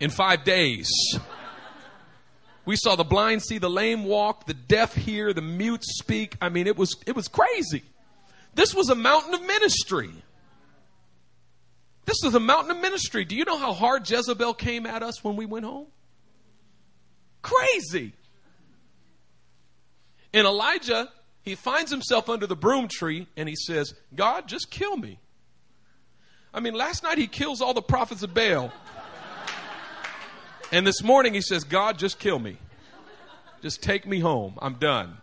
[0.00, 0.90] in five days.
[2.66, 6.36] We saw the blind see the lame walk, the deaf hear, the mute speak.
[6.40, 7.82] I mean, it was, it was crazy.
[8.54, 10.10] This was a mountain of ministry.
[12.04, 13.24] This is a mountain of ministry.
[13.24, 15.86] Do you know how hard Jezebel came at us when we went home?
[17.42, 18.12] Crazy.
[20.32, 21.08] And Elijah,
[21.42, 25.18] he finds himself under the broom tree and he says, God, just kill me.
[26.52, 28.72] I mean, last night he kills all the prophets of Baal.
[30.72, 32.58] And this morning he says, God, just kill me.
[33.62, 34.58] Just take me home.
[34.60, 35.18] I'm done.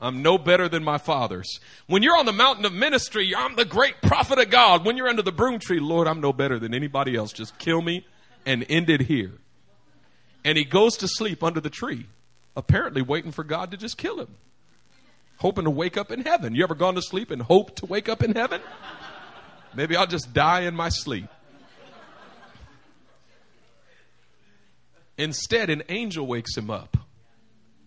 [0.00, 1.58] I'm no better than my fathers.
[1.86, 4.84] When you're on the mountain of ministry, I'm the great prophet of God.
[4.84, 7.32] When you're under the broom tree, Lord, I'm no better than anybody else.
[7.32, 8.06] Just kill me
[8.46, 9.32] and end it here.
[10.44, 12.06] And he goes to sleep under the tree,
[12.56, 14.36] apparently waiting for God to just kill him,
[15.38, 16.54] hoping to wake up in heaven.
[16.54, 18.60] You ever gone to sleep and hoped to wake up in heaven?
[19.74, 21.28] Maybe I'll just die in my sleep.
[25.18, 26.96] Instead, an angel wakes him up.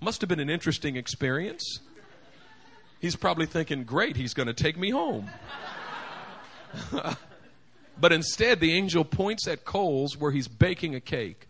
[0.02, 1.80] Must have been an interesting experience.
[3.02, 5.30] He's probably thinking, great, he's going to take me home.
[8.00, 11.48] but instead, the angel points at coals where he's baking a cake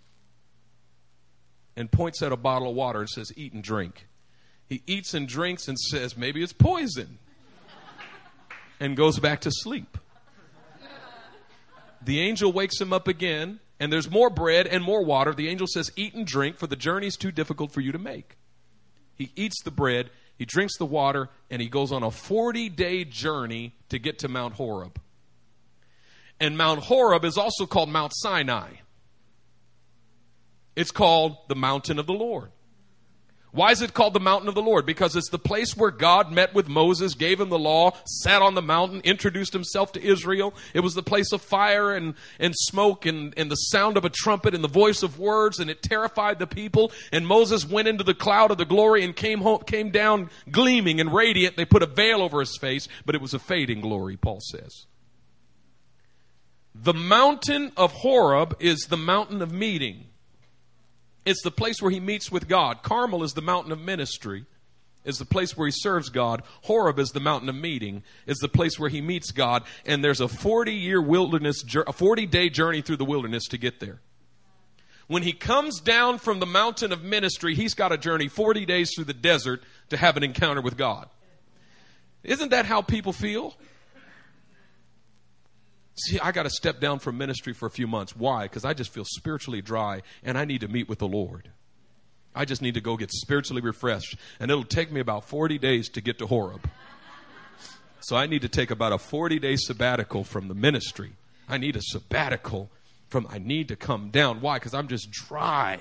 [1.75, 4.07] and points at a bottle of water and says, Eat and drink.
[4.67, 7.19] He eats and drinks and says, Maybe it's poison,
[8.79, 9.97] and goes back to sleep.
[12.01, 15.33] The angel wakes him up again and there's more bread and more water.
[15.33, 17.97] The angel says, Eat and drink, for the journey is too difficult for you to
[17.97, 18.37] make.
[19.15, 23.03] He eats the bread, he drinks the water, and he goes on a 40 day
[23.03, 24.99] journey to get to Mount Horeb.
[26.39, 28.71] And Mount Horeb is also called Mount Sinai.
[30.75, 32.49] It's called the mountain of the Lord.
[33.53, 34.85] Why is it called the mountain of the Lord?
[34.85, 38.55] Because it's the place where God met with Moses, gave him the law, sat on
[38.55, 40.53] the mountain, introduced himself to Israel.
[40.73, 44.09] It was the place of fire and, and smoke and, and the sound of a
[44.09, 46.93] trumpet and the voice of words, and it terrified the people.
[47.11, 51.01] And Moses went into the cloud of the glory and came home, came down gleaming
[51.01, 51.57] and radiant.
[51.57, 54.85] They put a veil over his face, but it was a fading glory, Paul says.
[56.73, 60.05] The mountain of Horeb is the mountain of meeting.
[61.25, 62.81] It's the place where he meets with God.
[62.81, 64.45] Carmel is the mountain of ministry,
[65.05, 66.43] is the place where he serves God.
[66.63, 69.63] Horeb is the mountain of meeting, is the place where he meets God.
[69.85, 73.79] And there's a 40 year wilderness, a 40 day journey through the wilderness to get
[73.79, 74.01] there.
[75.07, 78.91] When he comes down from the mountain of ministry, he's got a journey 40 days
[78.95, 81.09] through the desert to have an encounter with God.
[82.23, 83.55] Isn't that how people feel?
[85.95, 88.15] See, I got to step down from ministry for a few months.
[88.15, 88.43] Why?
[88.43, 91.49] Because I just feel spiritually dry and I need to meet with the Lord.
[92.33, 94.15] I just need to go get spiritually refreshed.
[94.39, 96.69] And it'll take me about 40 days to get to Horeb.
[97.99, 101.11] So I need to take about a 40 day sabbatical from the ministry.
[101.47, 102.69] I need a sabbatical
[103.09, 104.41] from, I need to come down.
[104.41, 104.55] Why?
[104.55, 105.79] Because I'm just dry.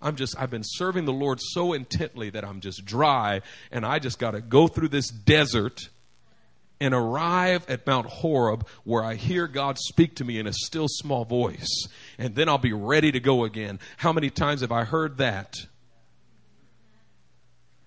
[0.00, 3.42] I'm just, I've been serving the Lord so intently that I'm just dry.
[3.72, 5.88] And I just got to go through this desert
[6.80, 10.88] and arrive at Mount Horeb where I hear God speak to me in a still
[10.88, 11.88] small voice.
[12.18, 13.78] And then I'll be ready to go again.
[13.96, 15.54] How many times have I heard that?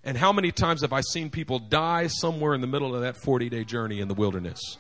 [0.04, 3.18] And how many times have I seen people die somewhere in the middle of that
[3.18, 4.78] 40 day journey in the wilderness?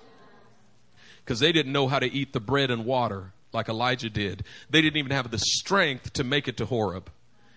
[1.24, 4.44] Because they didn't know how to eat the bread and water like Elijah did.
[4.70, 7.12] They didn't even have the strength to make it to Horeb.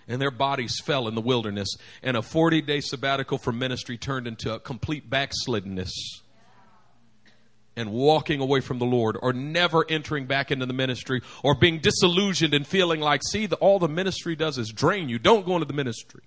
[0.09, 1.69] And their bodies fell in the wilderness.
[2.03, 5.93] And a 40 day sabbatical from ministry turned into a complete backsliddenness
[7.81, 11.81] and walking away from the Lord or never entering back into the ministry or being
[11.81, 15.19] disillusioned and feeling like, see, the, all the ministry does is drain you.
[15.19, 16.23] Don't go into the ministry.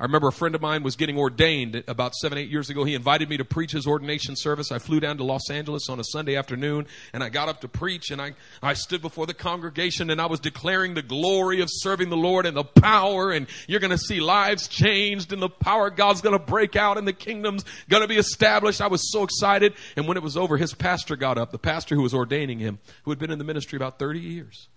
[0.00, 2.84] I remember a friend of mine was getting ordained about seven, eight years ago.
[2.84, 4.70] He invited me to preach his ordination service.
[4.70, 7.68] I flew down to Los Angeles on a Sunday afternoon and I got up to
[7.68, 11.68] preach and I, I stood before the congregation and I was declaring the glory of
[11.68, 15.48] serving the Lord and the power and you're going to see lives changed and the
[15.48, 18.80] power of God's going to break out and the kingdom's going to be established.
[18.80, 19.74] I was so excited.
[19.96, 22.78] And when it was over, his pastor got up, the pastor who was ordaining him,
[23.02, 24.68] who had been in the ministry about 30 years.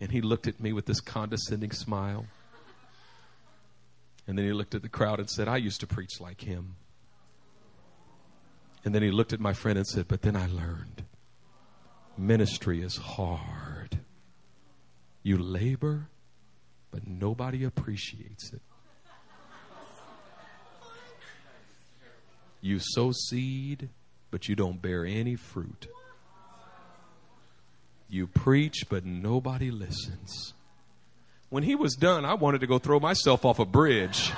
[0.00, 2.26] And he looked at me with this condescending smile.
[4.30, 6.76] And then he looked at the crowd and said, I used to preach like him.
[8.84, 11.02] And then he looked at my friend and said, But then I learned
[12.16, 13.98] ministry is hard.
[15.24, 16.10] You labor,
[16.92, 18.62] but nobody appreciates it.
[22.60, 23.88] You sow seed,
[24.30, 25.88] but you don't bear any fruit.
[28.08, 30.54] You preach, but nobody listens.
[31.50, 34.32] When he was done, I wanted to go throw myself off a bridge.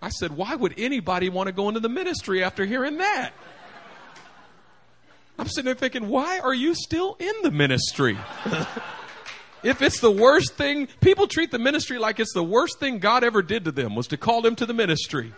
[0.00, 3.32] I said, Why would anybody want to go into the ministry after hearing that?
[5.36, 8.16] I'm sitting there thinking, Why are you still in the ministry?
[9.64, 13.24] if it's the worst thing, people treat the ministry like it's the worst thing God
[13.24, 15.32] ever did to them was to call them to the ministry.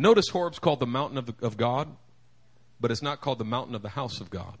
[0.00, 1.86] Notice Horeb's called the mountain of, of God,
[2.80, 4.56] but it's not called the mountain of the house of God.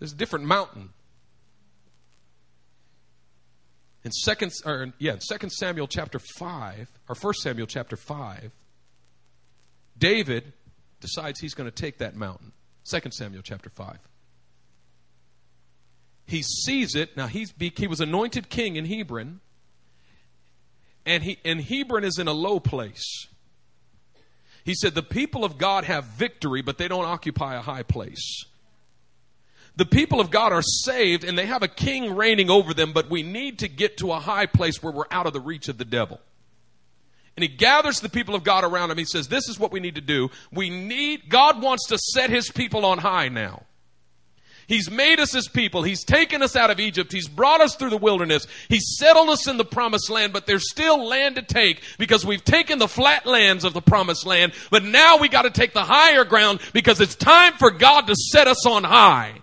[0.00, 0.88] There's a different mountain.
[4.02, 8.50] In second, or yeah, Second Samuel chapter five, or First Samuel chapter five,
[9.96, 10.52] David
[11.00, 12.50] decides he's going to take that mountain.
[12.82, 13.98] Second Samuel chapter five.
[16.26, 17.16] He sees it.
[17.16, 19.38] Now he's he was anointed king in Hebron,
[21.06, 23.28] and he and Hebron is in a low place.
[24.64, 28.44] He said, The people of God have victory, but they don't occupy a high place.
[29.76, 33.08] The people of God are saved and they have a king reigning over them, but
[33.08, 35.78] we need to get to a high place where we're out of the reach of
[35.78, 36.20] the devil.
[37.36, 38.98] And he gathers the people of God around him.
[38.98, 40.30] He says, This is what we need to do.
[40.52, 43.62] We need, God wants to set his people on high now.
[44.70, 45.82] He's made us his people.
[45.82, 47.10] He's taken us out of Egypt.
[47.10, 48.46] He's brought us through the wilderness.
[48.68, 52.44] He's settled us in the promised land, but there's still land to take because we've
[52.44, 55.82] taken the flat lands of the promised land, but now we got to take the
[55.82, 59.42] higher ground because it's time for God to set us on high.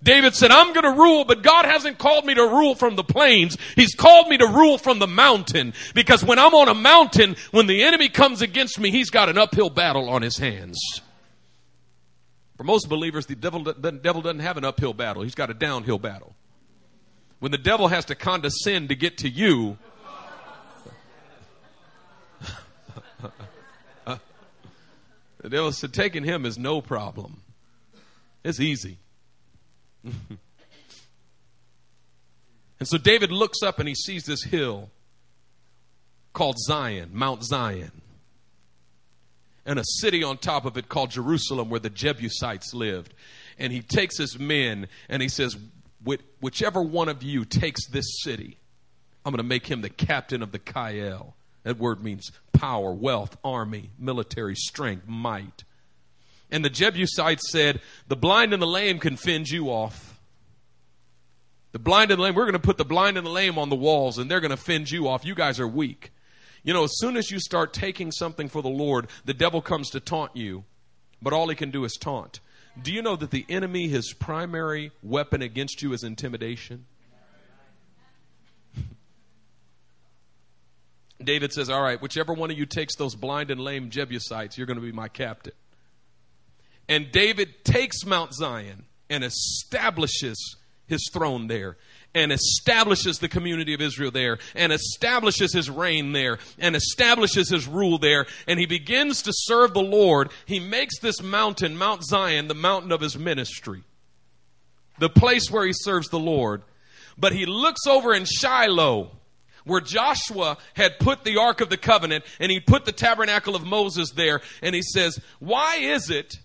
[0.00, 3.02] David said, I'm going to rule, but God hasn't called me to rule from the
[3.02, 3.58] plains.
[3.74, 5.74] He's called me to rule from the mountain.
[5.92, 9.38] Because when I'm on a mountain, when the enemy comes against me, he's got an
[9.38, 10.78] uphill battle on his hands.
[12.60, 15.54] For most believers, the devil, the devil doesn't have an uphill battle, he's got a
[15.54, 16.34] downhill battle.
[17.38, 19.78] When the devil has to condescend to get to you,
[24.04, 27.40] the devil said, taking him is no problem.
[28.44, 28.98] It's easy.
[30.04, 30.12] and
[32.82, 34.90] so David looks up and he sees this hill
[36.34, 38.02] called Zion, Mount Zion
[39.66, 43.14] and a city on top of it called Jerusalem where the Jebusites lived.
[43.58, 45.56] And he takes his men and he says,
[46.40, 48.56] Whichever one of you takes this city,
[49.24, 51.34] I'm going to make him the captain of the chayil.
[51.64, 55.64] That word means power, wealth, army, military strength, might.
[56.50, 60.18] And the Jebusites said, The blind and the lame can fend you off.
[61.72, 63.68] The blind and the lame, we're going to put the blind and the lame on
[63.68, 65.24] the walls and they're going to fend you off.
[65.24, 66.10] You guys are weak.
[66.62, 69.90] You know, as soon as you start taking something for the Lord, the devil comes
[69.90, 70.64] to taunt you,
[71.22, 72.40] but all he can do is taunt.
[72.80, 76.86] Do you know that the enemy, his primary weapon against you is intimidation?
[81.22, 84.66] David says, All right, whichever one of you takes those blind and lame Jebusites, you're
[84.66, 85.54] going to be my captain.
[86.88, 90.56] And David takes Mount Zion and establishes
[90.86, 91.76] his throne there
[92.14, 97.68] and establishes the community of Israel there and establishes his reign there and establishes his
[97.68, 100.30] rule there and he begins to serve the Lord.
[100.46, 103.84] He makes this mountain, Mount Zion, the mountain of his ministry,
[104.98, 106.62] the place where he serves the Lord.
[107.16, 109.12] But he looks over in Shiloh
[109.64, 113.64] where Joshua had put the Ark of the Covenant and he put the tabernacle of
[113.64, 116.38] Moses there and he says, why is it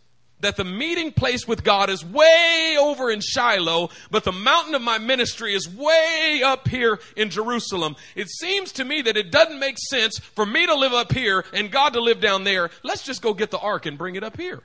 [0.46, 4.82] that the meeting place with God is way over in Shiloh, but the mountain of
[4.82, 7.96] my ministry is way up here in Jerusalem.
[8.16, 11.44] It seems to me that it doesn't make sense for me to live up here
[11.52, 12.70] and God to live down there.
[12.84, 14.62] Let's just go get the ark and bring it up here.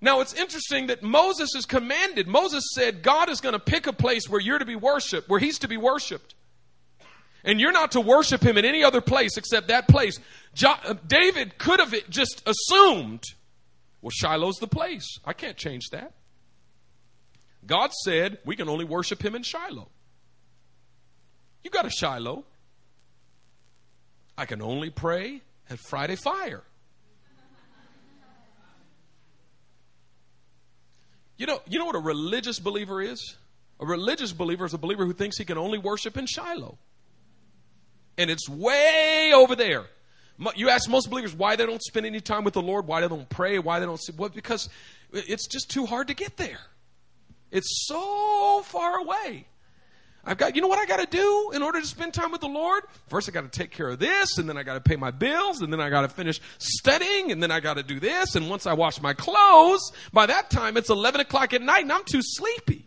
[0.00, 2.28] Now it's interesting that Moses is commanded.
[2.28, 5.40] Moses said God is going to pick a place where you're to be worshiped, where
[5.40, 6.34] he's to be worshiped.
[7.44, 10.18] And you're not to worship him in any other place except that place.
[10.54, 13.22] Jo- uh, David could have just assumed,
[14.04, 15.18] well, Shiloh's the place.
[15.24, 16.12] I can't change that.
[17.64, 19.88] God said we can only worship him in Shiloh.
[21.62, 22.44] You got a Shiloh.
[24.36, 25.40] I can only pray
[25.70, 26.62] at Friday Fire.
[31.38, 33.36] You know, you know what a religious believer is?
[33.80, 36.76] A religious believer is a believer who thinks he can only worship in Shiloh
[38.18, 39.86] and it's way over there.
[40.56, 43.08] You ask most believers why they don't spend any time with the Lord, why they
[43.08, 44.12] don't pray, why they don't see.
[44.16, 44.68] Well, because
[45.12, 46.60] it's just too hard to get there.
[47.50, 49.46] It's so far away.
[50.26, 52.40] I've got, you know what I got to do in order to spend time with
[52.40, 52.84] the Lord?
[53.08, 55.10] First, I got to take care of this, and then I got to pay my
[55.10, 58.34] bills, and then I got to finish studying, and then I got to do this.
[58.34, 61.92] And once I wash my clothes, by that time it's 11 o'clock at night, and
[61.92, 62.86] I'm too sleepy.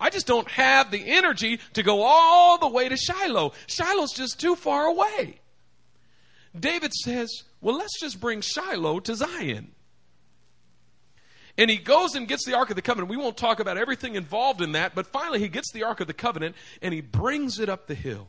[0.00, 3.52] I just don't have the energy to go all the way to Shiloh.
[3.68, 5.38] Shiloh's just too far away.
[6.58, 9.72] David says, well, let's just bring Shiloh to Zion.
[11.58, 13.10] And he goes and gets the Ark of the Covenant.
[13.10, 16.06] We won't talk about everything involved in that, but finally he gets the Ark of
[16.06, 18.28] the Covenant and he brings it up the hill.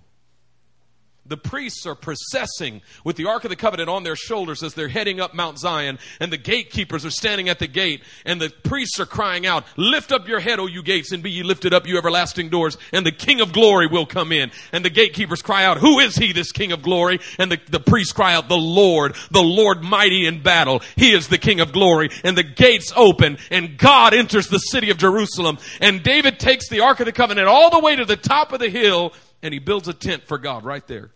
[1.25, 4.89] The priests are processing with the Ark of the Covenant on their shoulders as they're
[4.89, 8.99] heading up Mount Zion, and the gatekeepers are standing at the gate, and the priests
[8.99, 11.87] are crying out, Lift up your head, O you gates, and be ye lifted up,
[11.87, 14.51] you everlasting doors, and the King of glory will come in.
[14.73, 17.21] And the gatekeepers cry out, Who is he, this King of glory?
[17.39, 20.81] And the, the priests cry out, The Lord, the Lord mighty in battle.
[20.97, 22.09] He is the King of glory.
[22.25, 25.57] And the gates open, and God enters the city of Jerusalem.
[25.79, 28.59] And David takes the Ark of the Covenant all the way to the top of
[28.59, 29.13] the hill,
[29.43, 31.11] and he builds a tent for God right there,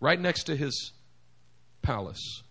[0.00, 0.92] right next to his
[1.82, 2.42] palace.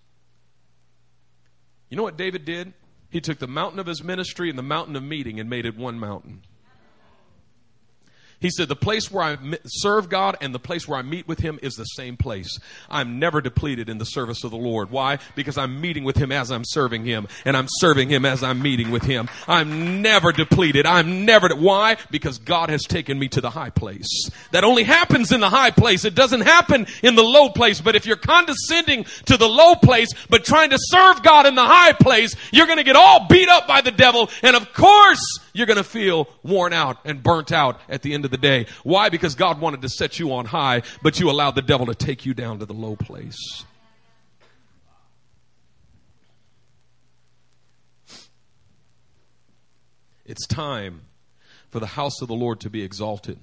[1.89, 2.73] You know what David did?
[3.09, 5.75] He took the mountain of his ministry and the mountain of meeting and made it
[5.75, 6.43] one mountain.
[8.39, 11.39] He said, The place where I serve God and the place where I meet with
[11.39, 12.59] Him is the same place.
[12.87, 14.91] I'm never depleted in the service of the Lord.
[14.91, 15.17] Why?
[15.35, 18.61] Because I'm meeting with Him as I'm serving Him, and I'm serving Him as I'm
[18.61, 19.27] meeting with Him.
[19.47, 20.85] I'm never depleted.
[20.85, 21.47] I'm never.
[21.47, 21.97] De- Why?
[22.11, 24.29] Because God has taken me to the high place.
[24.51, 26.05] That only happens in the high place.
[26.05, 27.81] It doesn't happen in the low place.
[27.81, 31.65] But if you're condescending to the low place, but trying to serve God in the
[31.65, 34.29] high place, you're going to get all beat up by the devil.
[34.43, 35.21] And of course,
[35.53, 38.65] you're going to feel worn out and burnt out at the end the day.
[38.83, 39.09] Why?
[39.09, 42.25] Because God wanted to set you on high, but you allowed the devil to take
[42.25, 43.65] you down to the low place.
[50.25, 51.01] It's time
[51.69, 53.39] for the house of the Lord to be exalted.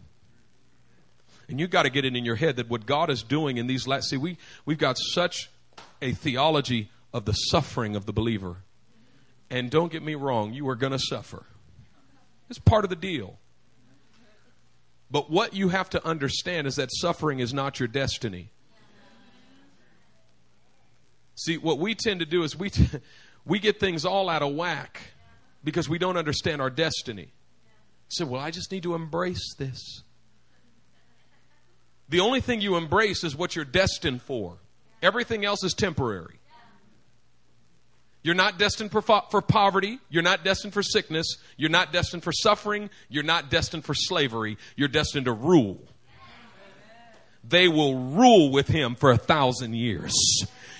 [1.48, 3.66] And you've got to get it in your head that what God is doing in
[3.66, 5.50] these last see we we've got such
[6.00, 8.56] a theology of the suffering of the believer.
[9.50, 11.44] And don't get me wrong, you are going to suffer.
[12.50, 13.38] It's part of the deal.
[15.10, 18.50] But what you have to understand is that suffering is not your destiny.
[21.36, 22.88] See, what we tend to do is we, t-
[23.44, 25.00] we get things all out of whack
[25.62, 27.32] because we don't understand our destiny.
[28.08, 30.02] So, well, I just need to embrace this.
[32.08, 34.58] The only thing you embrace is what you're destined for,
[35.02, 36.38] everything else is temporary.
[38.24, 40.00] You're not destined for, fo- for poverty.
[40.08, 41.36] You're not destined for sickness.
[41.58, 42.88] You're not destined for suffering.
[43.10, 44.56] You're not destined for slavery.
[44.76, 45.78] You're destined to rule.
[47.46, 50.14] They will rule with him for a thousand years.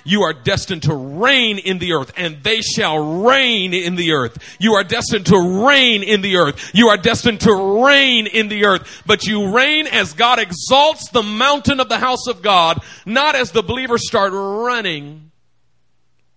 [0.05, 4.57] You are destined to reign in the earth and they shall reign in the earth.
[4.59, 6.71] You are destined to reign in the earth.
[6.75, 9.03] You are destined to reign in the earth.
[9.05, 13.51] But you reign as God exalts the mountain of the house of God, not as
[13.51, 15.31] the believers start running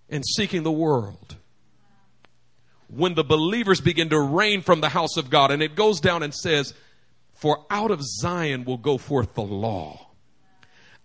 [0.10, 1.36] and seeking the world.
[2.90, 6.24] When the believers begin to reign from the house of God, and it goes down
[6.24, 6.74] and says,
[7.34, 10.08] For out of Zion will go forth the law.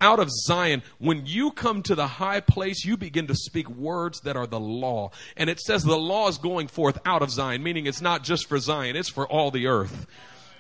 [0.00, 4.20] Out of Zion, when you come to the high place, you begin to speak words
[4.22, 5.12] that are the law.
[5.36, 8.48] And it says the law is going forth out of Zion, meaning it's not just
[8.48, 10.08] for Zion, it's for all the earth.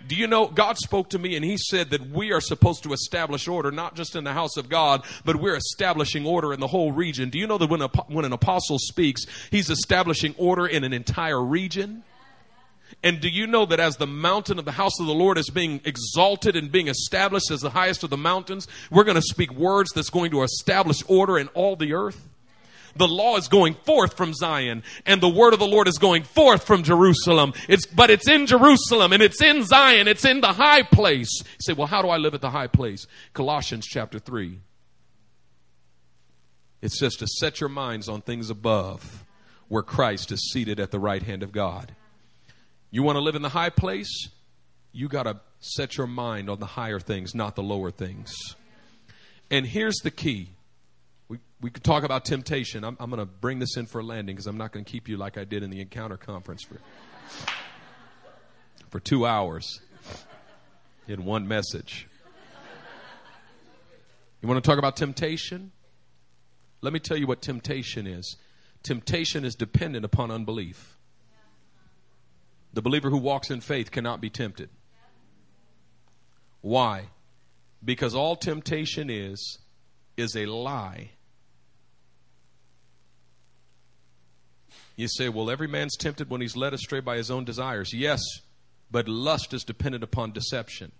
[0.06, 2.92] Do you know God spoke to me and He said that we are supposed to
[2.92, 6.66] establish order, not just in the house of God, but we're establishing order in the
[6.66, 7.30] whole region.
[7.30, 10.92] Do you know that when, a, when an apostle speaks, he's establishing order in an
[10.92, 12.04] entire region?
[13.02, 15.50] And do you know that as the mountain of the house of the Lord is
[15.50, 19.52] being exalted and being established as the highest of the mountains, we're going to speak
[19.52, 22.28] words that's going to establish order in all the earth?
[22.96, 26.24] The law is going forth from Zion and the word of the Lord is going
[26.24, 27.52] forth from Jerusalem.
[27.68, 30.08] It's, but it's in Jerusalem and it's in Zion.
[30.08, 31.30] It's in the high place.
[31.42, 33.06] You say, well, how do I live at the high place?
[33.32, 34.58] Colossians chapter 3.
[36.80, 39.24] It says to set your minds on things above
[39.68, 41.94] where Christ is seated at the right hand of God.
[42.90, 44.28] You want to live in the high place?
[44.92, 48.34] You got to set your mind on the higher things, not the lower things.
[49.50, 50.50] And here's the key
[51.62, 52.84] we, could talk about temptation.
[52.84, 54.90] I'm, I'm going to bring this in for a landing because I'm not going to
[54.90, 56.76] keep you like I did in the encounter conference for,
[58.90, 59.80] for two hours
[61.06, 62.08] in one message.
[64.42, 65.70] You want to talk about temptation?
[66.80, 68.36] Let me tell you what temptation is.
[68.82, 70.98] Temptation is dependent upon unbelief.
[72.72, 74.68] The believer who walks in faith cannot be tempted.
[76.60, 77.06] Why?
[77.84, 79.58] Because all temptation is,
[80.16, 81.10] is a lie
[84.96, 87.92] You say, well, every man's tempted when he's led astray by his own desires.
[87.94, 88.20] Yes,
[88.92, 90.92] But lust is dependent upon deception.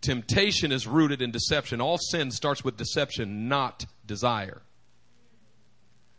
[0.00, 1.80] Temptation is rooted in deception.
[1.80, 4.62] All sin starts with deception, not desire.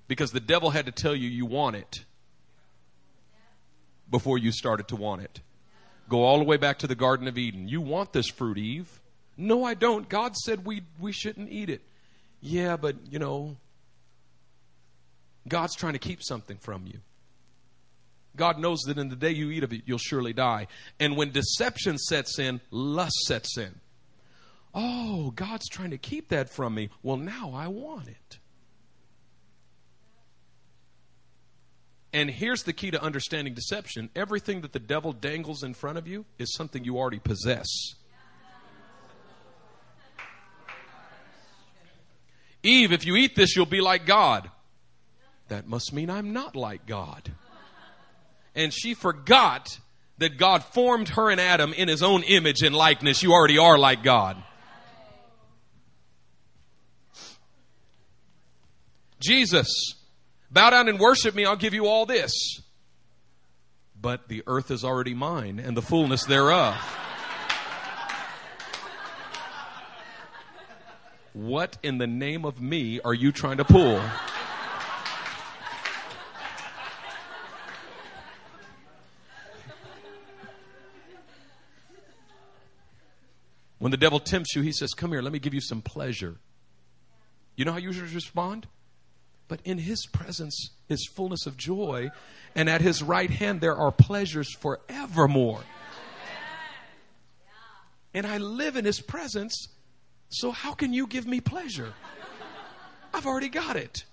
[0.08, 2.04] Because the devil had to tell you you want it
[4.12, 5.40] before you started to want it.
[6.10, 7.70] Go all the way back to the Garden of Eden.
[7.70, 9.00] You want this fruit, Eve.
[9.38, 10.10] No, I don't.
[10.10, 11.82] God said we, we shouldn't eat it.
[12.42, 13.56] Yeah, but, you know,
[15.48, 17.00] God's trying to keep something from you.
[18.36, 20.68] God knows that in the day you eat of it, you'll surely die.
[21.00, 23.80] And when deception sets in, lust sets in.
[24.74, 26.90] Oh, God's trying to keep that from me.
[27.04, 28.38] Well, now I want it.
[32.14, 36.08] And here's the key to understanding deception everything that the devil dangles in front of
[36.08, 37.68] you is something you already possess.
[42.64, 44.50] Eve, if you eat this, you'll be like God.
[45.52, 47.30] That must mean I'm not like God.
[48.56, 49.68] And she forgot
[50.18, 53.22] that God formed her and Adam in his own image and likeness.
[53.22, 54.42] You already are like God.
[59.20, 59.68] Jesus,
[60.50, 62.32] bow down and worship me, I'll give you all this.
[64.00, 66.76] But the earth is already mine and the fullness thereof.
[71.34, 74.02] What in the name of me are you trying to pull?
[83.82, 86.36] When the devil tempts you, he says, Come here, let me give you some pleasure.
[87.56, 88.68] You know how you should respond?
[89.48, 92.12] But in his presence is fullness of joy,
[92.54, 95.64] and at his right hand there are pleasures forevermore.
[98.14, 99.68] And I live in his presence,
[100.30, 101.92] so how can you give me pleasure?
[103.16, 104.06] I've already got it.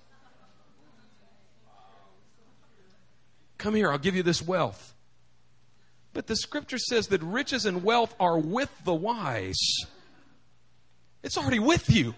[3.58, 4.94] Come here, I'll give you this wealth.
[6.18, 9.54] But the scripture says that riches and wealth are with the wise.
[11.22, 12.12] It's already with you.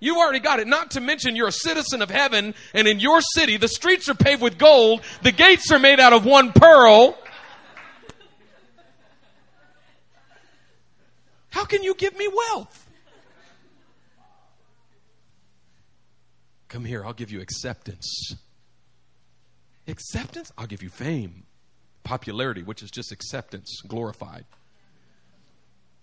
[0.00, 0.66] You've already got it.
[0.66, 4.14] Not to mention you're a citizen of heaven, and in your city, the streets are
[4.14, 7.16] paved with gold, the gates are made out of one pearl.
[11.48, 12.86] How can you give me wealth?
[16.68, 18.34] Come here, I'll give you acceptance.
[19.88, 20.52] Acceptance?
[20.58, 21.44] I'll give you fame.
[22.04, 24.44] Popularity, which is just acceptance, glorified.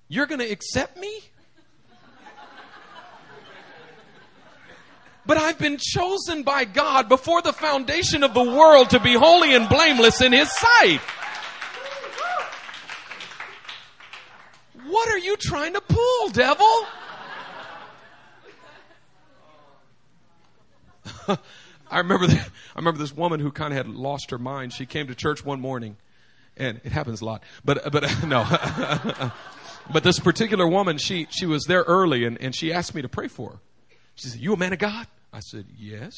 [0.08, 1.22] You're going to accept me?
[5.26, 9.54] But I've been chosen by God before the foundation of the world to be holy
[9.56, 11.00] and blameless in His sight.
[14.88, 16.86] What are you trying to pull, devil?
[21.92, 24.72] I remember that, I remember this woman who kind of had lost her mind.
[24.72, 25.98] She came to church one morning,
[26.56, 27.44] and it happens a lot.
[27.66, 28.46] But but no,
[29.92, 33.10] but this particular woman, she she was there early, and, and she asked me to
[33.10, 33.60] pray for her.
[34.16, 36.16] She said, "You a man of God?" I said, "Yes."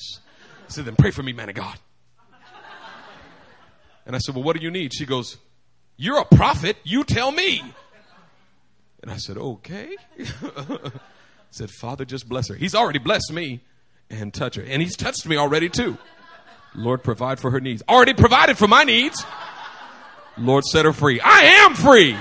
[0.68, 1.78] I said, "Then pray for me, man of God."
[4.06, 5.38] And I said, "Well, what do you need?" She goes,
[5.98, 6.78] "You're a prophet.
[6.84, 7.64] You tell me."
[9.02, 10.92] And I said, "Okay." I
[11.50, 12.56] said, "Father, just bless her.
[12.56, 13.62] He's already blessed me."
[14.20, 14.64] And touch her.
[14.64, 15.98] And he's touched me already too.
[16.76, 17.84] Lord, provide for her needs.
[17.88, 19.24] Already provided for my needs.
[20.38, 21.22] Lord, set her free.
[21.22, 22.18] I am free.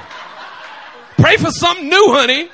[1.16, 2.51] Pray for something new, honey.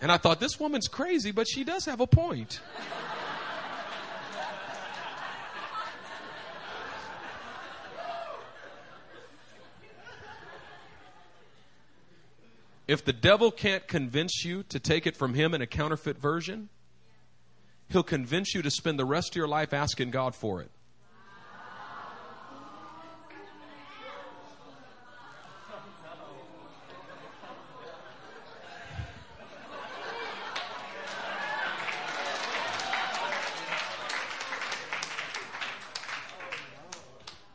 [0.00, 2.60] And I thought, this woman's crazy, but she does have a point.
[12.92, 16.68] If the devil can't convince you to take it from him in a counterfeit version,
[17.88, 20.70] he'll convince you to spend the rest of your life asking God for it.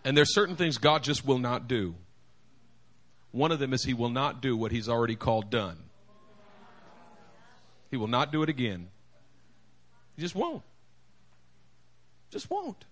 [0.03, 1.93] And there's certain things God just will not do.
[3.37, 5.77] One of them is he will not do what he's already called done.
[7.91, 8.89] He will not do it again.
[10.15, 10.63] He just won't.
[12.31, 12.83] Just won't.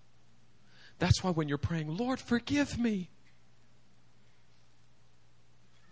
[1.00, 3.10] That's why when you're praying, Lord, forgive me.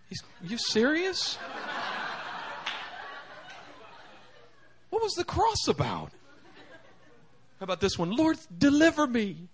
[0.08, 1.36] He's, you serious?
[4.90, 6.12] What was the cross about?
[7.58, 8.12] How about this one?
[8.12, 9.48] Lord, deliver me.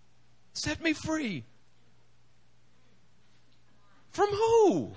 [0.53, 1.45] Set me free.
[4.11, 4.93] From who?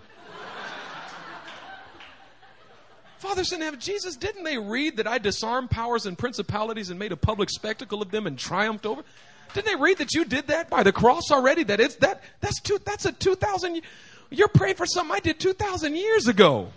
[3.17, 7.13] Father, Son, heaven, Jesus, didn't they read that I disarmed powers and principalities and made
[7.13, 9.01] a public spectacle of them and triumphed over?
[9.53, 11.63] Didn't they read that you did that by the cross already?
[11.63, 13.81] That it's that that's two that's a two thousand.
[14.29, 16.69] You're praying for something I did two thousand years ago.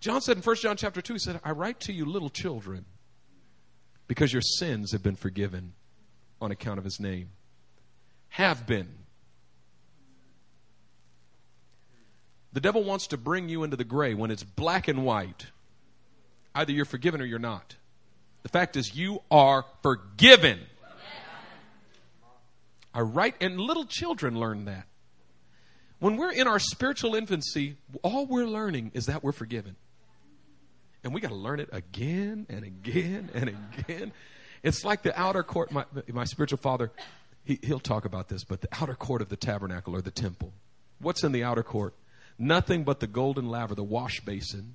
[0.00, 2.86] John said in 1 John chapter 2, he said, I write to you little children
[4.08, 5.74] because your sins have been forgiven
[6.40, 7.30] on account of his name.
[8.30, 8.88] Have been.
[12.52, 15.46] The devil wants to bring you into the gray when it's black and white.
[16.54, 17.76] Either you're forgiven or you're not.
[18.42, 20.60] The fact is, you are forgiven.
[22.92, 24.86] I write, and little children learn that.
[26.00, 29.76] When we're in our spiritual infancy, all we're learning is that we're forgiven.
[31.04, 34.12] And we got to learn it again and again and again.
[34.62, 35.70] It's like the outer court.
[35.70, 36.90] My, my spiritual father,
[37.44, 40.52] he, he'll talk about this, but the outer court of the tabernacle or the temple.
[40.98, 41.94] What's in the outer court?
[42.42, 44.74] Nothing but the golden laver, the wash basin,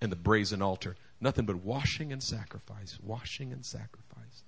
[0.00, 0.94] and the brazen altar.
[1.20, 4.44] Nothing but washing and sacrifice, washing and sacrifice.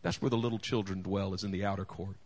[0.00, 2.16] That's where the little children dwell, is in the outer court.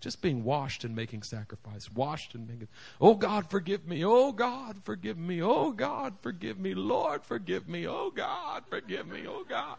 [0.00, 1.90] Just being washed and making sacrifice.
[1.90, 2.68] Washed and making.
[3.00, 4.04] Oh God, forgive me.
[4.04, 5.42] Oh God, forgive me.
[5.42, 6.74] Oh God, forgive me.
[6.74, 7.88] Lord, forgive me.
[7.88, 9.22] Oh God, forgive me.
[9.26, 9.78] Oh God.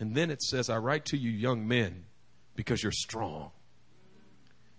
[0.00, 2.04] And then it says, I write to you, young men,
[2.56, 3.50] because you're strong,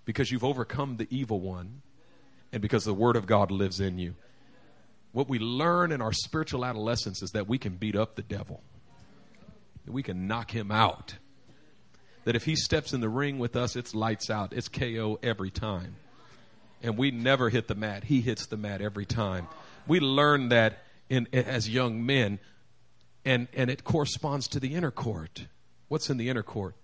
[0.06, 1.82] because you've overcome the evil one,
[2.52, 4.16] and because the Word of God lives in you.
[5.12, 8.62] What we learn in our spiritual adolescence is that we can beat up the devil,
[9.86, 11.16] that we can knock him out
[12.26, 14.54] that if he steps in the ring with us, it's lights out.
[14.54, 15.96] It's KO every time.
[16.82, 18.06] And we never hit the mat.
[18.06, 19.48] He hits the mat every time.
[19.88, 22.40] We learn that in, as young men,
[23.26, 25.48] and, and it corresponds to the inner court.
[25.88, 26.76] What's in the inner court?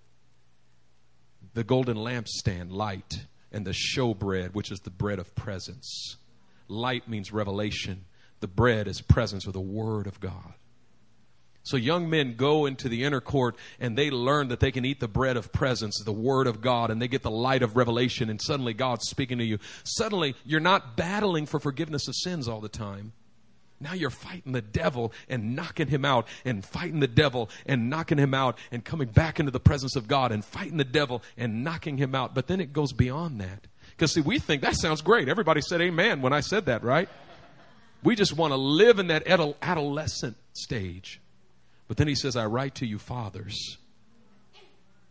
[1.59, 6.15] The golden lampstand, light, and the showbread, which is the bread of presence.
[6.69, 8.05] Light means revelation.
[8.39, 10.53] The bread is presence or the word of God.
[11.63, 15.01] So young men go into the inner court and they learn that they can eat
[15.01, 18.29] the bread of presence, the word of God, and they get the light of revelation,
[18.29, 19.59] and suddenly God's speaking to you.
[19.83, 23.11] Suddenly, you're not battling for forgiveness of sins all the time.
[23.81, 28.17] Now you're fighting the devil and knocking him out, and fighting the devil and knocking
[28.17, 31.63] him out, and coming back into the presence of God and fighting the devil and
[31.63, 32.35] knocking him out.
[32.35, 33.67] But then it goes beyond that.
[33.91, 35.29] Because, see, we think that sounds great.
[35.29, 37.09] Everybody said amen when I said that, right?
[38.03, 41.19] We just want to live in that adolescent stage.
[41.87, 43.77] But then he says, I write to you, fathers,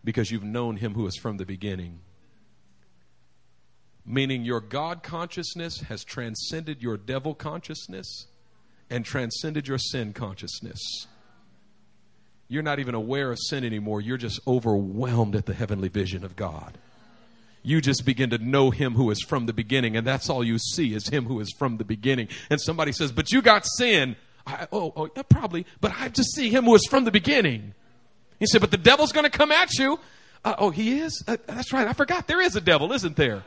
[0.05, 2.01] because you've known him who is from the beginning.
[4.07, 8.27] Meaning your God consciousness has transcended your devil consciousness
[8.91, 11.07] and transcended your sin consciousness.
[12.49, 14.01] You're not even aware of sin anymore.
[14.01, 16.78] You're just overwhelmed at the heavenly vision of God.
[17.62, 20.59] You just begin to know him who is from the beginning, and that's all you
[20.59, 22.28] see is him who is from the beginning.
[22.49, 24.16] And somebody says, But you got sin.
[24.47, 27.74] I, oh, oh yeah, probably, but I just see him who is from the beginning.
[28.39, 29.99] He said, but the devil's going to come at you.
[30.45, 31.22] Uh, oh, he is?
[31.26, 31.86] Uh, that's right.
[31.86, 32.26] I forgot.
[32.26, 33.43] There is a devil, isn't there?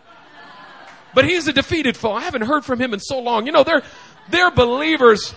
[1.14, 2.14] But he's a defeated foe.
[2.14, 3.46] I haven't heard from him in so long.
[3.46, 3.84] You know, they're,
[4.30, 5.34] they're believers.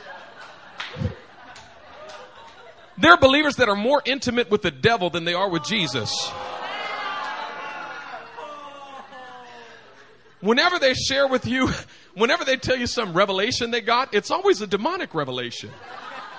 [2.97, 6.31] They're believers that are more intimate with the devil than they are with Jesus.
[10.41, 11.71] Whenever they share with you
[12.15, 15.71] whenever they tell you some revelation they got, it's always a demonic revelation.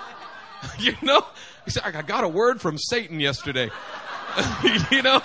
[0.78, 1.24] you know?
[1.84, 3.70] I got a word from Satan yesterday.
[4.90, 5.20] you know?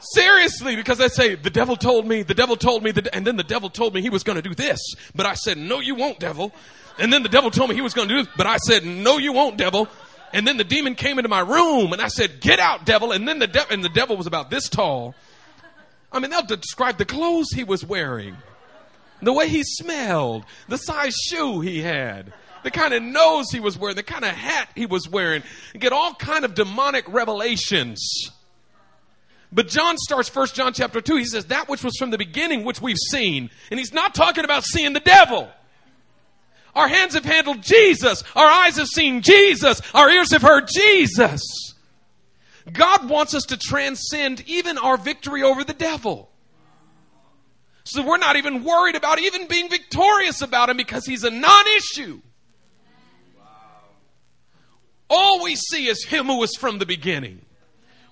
[0.00, 3.36] Seriously, because they say, the devil told me, the devil told me, that and then
[3.36, 4.80] the devil told me he was going to do this.
[5.14, 6.52] But I said, no, you won't, devil.
[6.98, 8.84] And then the devil told me he was going to do this, but I said,
[8.84, 9.88] no, you won't, devil.
[10.32, 13.12] And then the demon came into my room and I said, get out, devil.
[13.12, 15.14] And then the devil, and the devil was about this tall.
[16.12, 18.36] I mean, they'll describe the clothes he was wearing
[19.22, 22.32] the way he smelled, the size shoe he had,
[22.62, 25.42] the kind of nose he was wearing, the kind of hat he was wearing,
[25.72, 28.30] and get all kind of demonic revelations.
[29.52, 31.16] But John starts First John chapter 2.
[31.16, 33.50] He says, that which was from the beginning, which we've seen.
[33.70, 35.50] And he's not talking about seeing the devil.
[36.74, 38.22] Our hands have handled Jesus.
[38.36, 39.82] Our eyes have seen Jesus.
[39.92, 41.42] Our ears have heard Jesus.
[42.72, 46.30] God wants us to transcend even our victory over the devil.
[47.84, 51.64] So we're not even worried about even being victorious about him because he's a non
[51.76, 52.20] issue.
[55.08, 57.40] All we see is him who was from the beginning.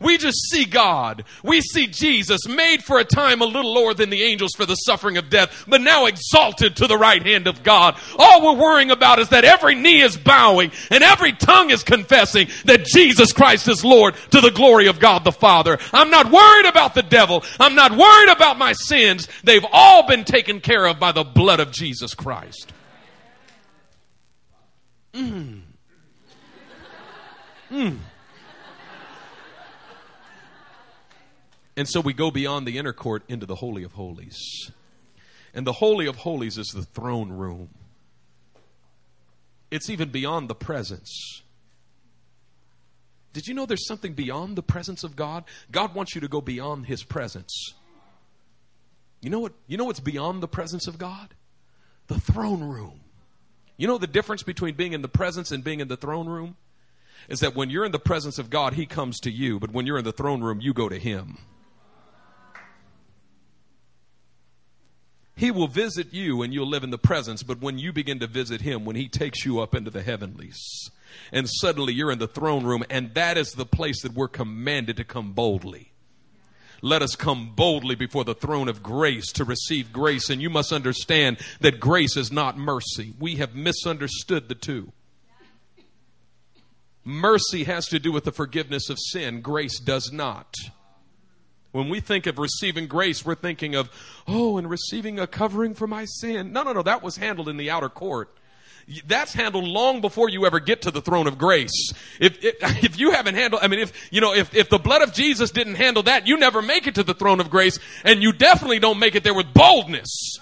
[0.00, 1.24] We just see God.
[1.42, 4.76] We see Jesus made for a time a little lower than the angels for the
[4.76, 7.98] suffering of death, but now exalted to the right hand of God.
[8.16, 12.48] All we're worrying about is that every knee is bowing and every tongue is confessing
[12.66, 15.78] that Jesus Christ is Lord to the glory of God the Father.
[15.92, 17.42] I'm not worried about the devil.
[17.58, 19.26] I'm not worried about my sins.
[19.42, 22.72] They've all been taken care of by the blood of Jesus Christ.
[25.12, 25.62] Mm.
[27.72, 27.98] Mm.
[31.78, 34.72] And so we go beyond the inner court into the Holy of Holies.
[35.54, 37.68] And the Holy of Holies is the throne room.
[39.70, 41.44] It's even beyond the presence.
[43.32, 45.44] Did you know there's something beyond the presence of God?
[45.70, 47.74] God wants you to go beyond his presence.
[49.20, 51.32] You know what you know what's beyond the presence of God?
[52.08, 53.02] The throne room.
[53.76, 56.56] You know the difference between being in the presence and being in the throne room?
[57.28, 59.86] Is that when you're in the presence of God, he comes to you, but when
[59.86, 61.38] you're in the throne room, you go to him.
[65.38, 68.26] He will visit you and you'll live in the presence, but when you begin to
[68.26, 70.90] visit Him, when He takes you up into the heavenlies,
[71.32, 74.96] and suddenly you're in the throne room, and that is the place that we're commanded
[74.96, 75.92] to come boldly.
[76.82, 80.28] Let us come boldly before the throne of grace to receive grace.
[80.28, 83.14] And you must understand that grace is not mercy.
[83.18, 84.92] We have misunderstood the two.
[87.04, 90.54] Mercy has to do with the forgiveness of sin, grace does not.
[91.72, 93.90] When we think of receiving grace, we're thinking of,
[94.26, 96.52] oh, and receiving a covering for my sin.
[96.52, 98.30] No, no, no, that was handled in the outer court.
[99.06, 101.92] That's handled long before you ever get to the throne of grace.
[102.18, 102.54] If, if,
[102.84, 105.50] if you haven't handled, I mean, if, you know, if, if the blood of Jesus
[105.50, 108.78] didn't handle that, you never make it to the throne of grace, and you definitely
[108.78, 110.38] don't make it there with boldness.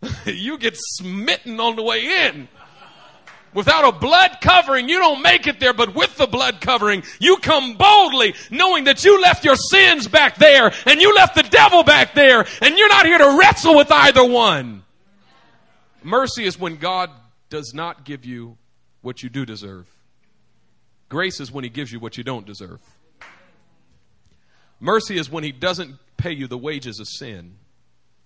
[0.24, 2.48] you get smitten on the way in.
[3.54, 7.38] Without a blood covering, you don't make it there, but with the blood covering, you
[7.38, 11.82] come boldly knowing that you left your sins back there and you left the devil
[11.82, 14.84] back there and you're not here to wrestle with either one.
[16.02, 17.10] Mercy is when God
[17.48, 18.56] does not give you
[19.00, 19.86] what you do deserve.
[21.08, 22.80] Grace is when he gives you what you don't deserve.
[24.80, 27.56] Mercy is when he doesn't pay you the wages of sin.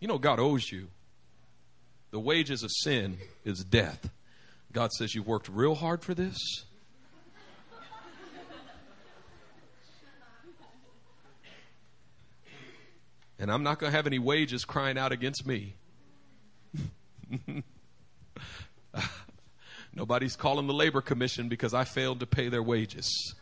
[0.01, 0.89] You know, God owes you.
[2.11, 4.11] The wages of sin is death.
[4.73, 6.65] God says, You've worked real hard for this.
[13.39, 15.75] And I'm not going to have any wages crying out against me.
[19.95, 23.35] Nobody's calling the labor commission because I failed to pay their wages.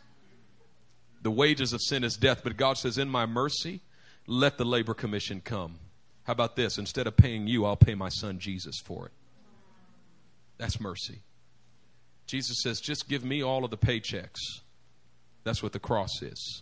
[1.21, 3.81] The wages of sin is death, but God says, In my mercy,
[4.25, 5.77] let the labor commission come.
[6.23, 6.79] How about this?
[6.79, 9.11] Instead of paying you, I'll pay my son Jesus for it.
[10.61, 11.23] That's mercy.
[12.27, 14.37] Jesus says, just give me all of the paychecks.
[15.43, 16.61] That's what the cross is.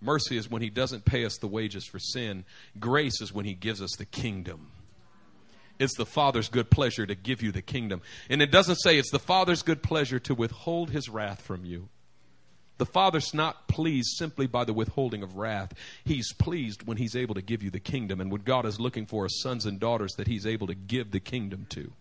[0.00, 2.46] Mercy is when he doesn't pay us the wages for sin.
[2.78, 4.68] Grace is when he gives us the kingdom.
[5.78, 8.00] It's the Father's good pleasure to give you the kingdom.
[8.30, 11.90] And it doesn't say it's the Father's good pleasure to withhold his wrath from you.
[12.80, 15.74] The Father's not pleased simply by the withholding of wrath.
[16.02, 18.22] He's pleased when He's able to give you the kingdom.
[18.22, 21.10] And what God is looking for is sons and daughters that He's able to give
[21.10, 21.92] the kingdom to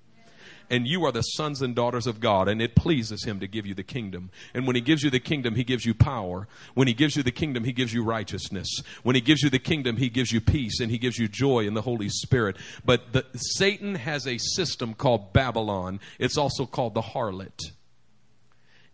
[0.69, 3.65] and you are the sons and daughters of God, and it pleases Him to give
[3.65, 4.29] you the kingdom.
[4.53, 6.47] And when He gives you the kingdom, He gives you power.
[6.75, 8.81] When He gives you the kingdom, He gives you righteousness.
[9.03, 11.65] When He gives you the kingdom, He gives you peace, and He gives you joy
[11.65, 12.55] in the Holy Spirit.
[12.85, 17.59] But the, Satan has a system called Babylon, it's also called the harlot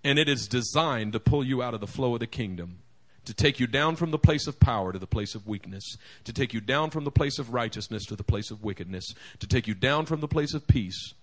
[0.05, 2.77] and it is designed to pull you out of the flow of the kingdom
[3.25, 6.31] to take you down from the place of power to the place of weakness, to
[6.31, 9.67] take you down from the place of righteousness to the place of wickedness, to take
[9.67, 11.13] you down from the place of peace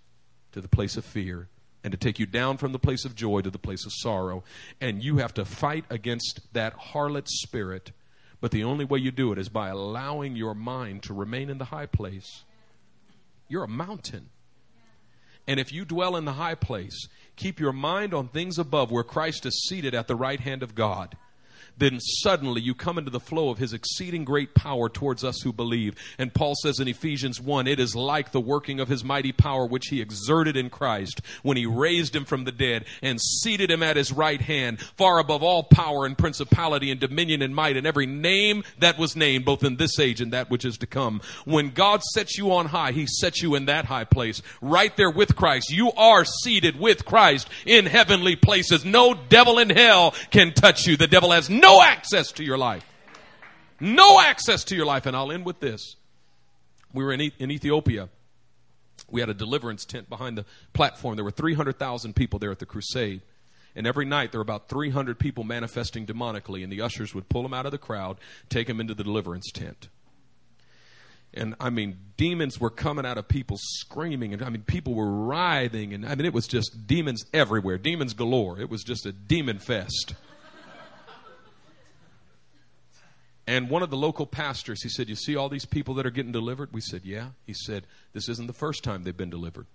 [0.50, 1.48] to the place of fear,
[1.82, 4.44] and to take you down from the place of joy to the place of sorrow.
[4.80, 7.92] And you have to fight against that harlot spirit.
[8.40, 11.58] But the only way you do it is by allowing your mind to remain in
[11.58, 12.42] the high place.
[13.48, 14.28] You're a mountain.
[15.46, 19.04] And if you dwell in the high place, keep your mind on things above where
[19.04, 21.16] Christ is seated at the right hand of God
[21.78, 25.52] then suddenly you come into the flow of his exceeding great power towards us who
[25.52, 25.94] believe.
[26.18, 29.66] And Paul says in Ephesians 1, it is like the working of his mighty power
[29.66, 33.82] which he exerted in Christ when he raised him from the dead and seated him
[33.82, 37.86] at his right hand, far above all power and principality and dominion and might and
[37.86, 41.20] every name that was named, both in this age and that which is to come.
[41.44, 45.10] When God sets you on high, he sets you in that high place, right there
[45.10, 45.70] with Christ.
[45.70, 48.84] You are seated with Christ in heavenly places.
[48.84, 50.96] No devil in hell can touch you.
[50.96, 52.84] The devil has no access to your life.
[53.80, 55.06] No access to your life.
[55.06, 55.96] And I'll end with this.
[56.92, 58.08] We were in, in Ethiopia
[59.12, 61.16] we had a deliverance tent behind the platform.
[61.16, 63.20] There were 300,000 people there at the crusade.
[63.76, 67.42] And every night there were about 300 people manifesting demonically, and the ushers would pull
[67.42, 69.88] them out of the crowd, take them into the deliverance tent.
[71.34, 75.10] And I mean, demons were coming out of people screaming, and I mean, people were
[75.10, 78.60] writhing, and I mean, it was just demons everywhere, demons galore.
[78.60, 80.14] It was just a demon fest.
[83.46, 86.10] And one of the local pastors, he said, You see all these people that are
[86.10, 86.72] getting delivered?
[86.72, 87.30] We said, Yeah.
[87.46, 89.66] He said, This isn't the first time they've been delivered.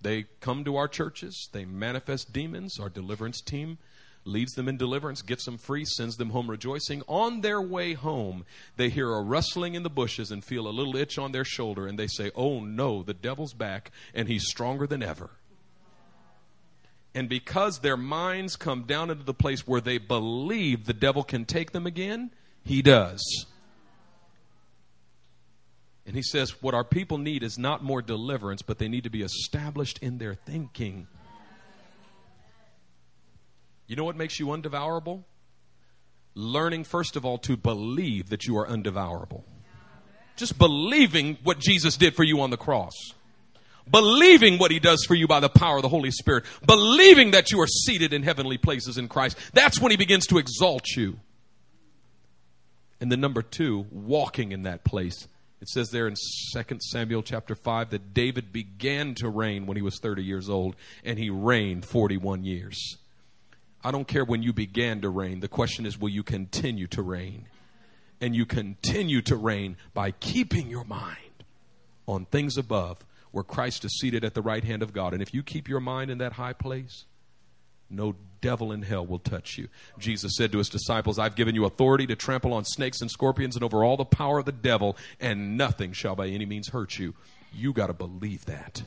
[0.00, 2.80] They come to our churches, they manifest demons.
[2.80, 3.78] Our deliverance team
[4.24, 7.02] leads them in deliverance, gets them free, sends them home rejoicing.
[7.08, 8.44] On their way home,
[8.76, 11.86] they hear a rustling in the bushes and feel a little itch on their shoulder,
[11.86, 15.30] and they say, Oh no, the devil's back, and he's stronger than ever.
[17.14, 21.44] And because their minds come down into the place where they believe the devil can
[21.44, 22.30] take them again,
[22.64, 23.46] he does.
[26.06, 29.10] And he says, What our people need is not more deliverance, but they need to
[29.10, 31.06] be established in their thinking.
[33.86, 35.24] You know what makes you undevourable?
[36.34, 39.42] Learning, first of all, to believe that you are undevourable.
[40.36, 42.94] Just believing what Jesus did for you on the cross
[43.90, 47.50] believing what he does for you by the power of the Holy Spirit, believing that
[47.50, 49.36] you are seated in heavenly places in Christ.
[49.52, 51.18] That's when he begins to exalt you.
[53.00, 55.26] And then number two, walking in that place.
[55.60, 56.14] It says there in
[56.54, 60.76] 2 Samuel chapter 5 that David began to reign when he was 30 years old,
[61.04, 62.96] and he reigned 41 years.
[63.84, 65.40] I don't care when you began to reign.
[65.40, 67.46] The question is, will you continue to reign?
[68.20, 71.44] And you continue to reign by keeping your mind
[72.06, 75.12] on things above where Christ is seated at the right hand of God.
[75.12, 77.04] And if you keep your mind in that high place,
[77.90, 79.68] no devil in hell will touch you.
[79.98, 83.56] Jesus said to his disciples, I've given you authority to trample on snakes and scorpions
[83.56, 86.98] and over all the power of the devil, and nothing shall by any means hurt
[86.98, 87.14] you.
[87.52, 88.82] You got to believe that.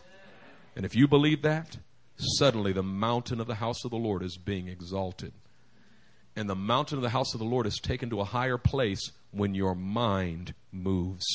[0.76, 1.78] And if you believe that,
[2.18, 5.34] suddenly the mountain of the house of the Lord is being exalted.
[6.36, 9.12] And the mountain of the house of the Lord is taken to a higher place
[9.32, 11.26] when your mind moves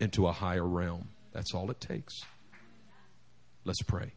[0.00, 1.08] into a higher realm.
[1.32, 2.20] That's all it takes.
[3.64, 4.12] Let's pray.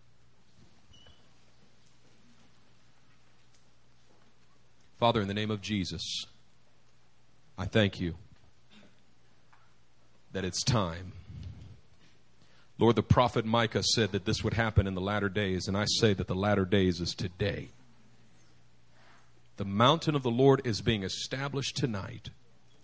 [4.99, 6.25] Father, in the name of Jesus,
[7.57, 8.15] I thank you
[10.31, 11.11] that it's time.
[12.79, 15.85] Lord, the prophet Micah said that this would happen in the latter days, and I
[15.85, 17.69] say that the latter days is today.
[19.57, 22.29] The mountain of the Lord is being established tonight.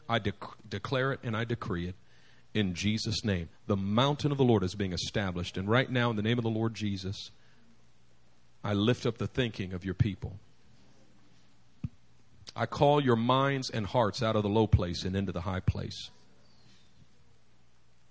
[0.07, 1.95] I dec- declare it and I decree it
[2.53, 3.49] in Jesus' name.
[3.67, 5.57] The mountain of the Lord is being established.
[5.57, 7.31] And right now, in the name of the Lord Jesus,
[8.63, 10.39] I lift up the thinking of your people.
[12.55, 15.59] I call your minds and hearts out of the low place and into the high
[15.59, 16.09] place.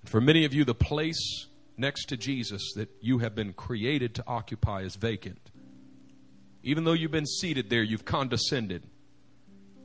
[0.05, 4.25] For many of you, the place next to Jesus that you have been created to
[4.27, 5.51] occupy is vacant.
[6.63, 8.85] Even though you've been seated there, you've condescended.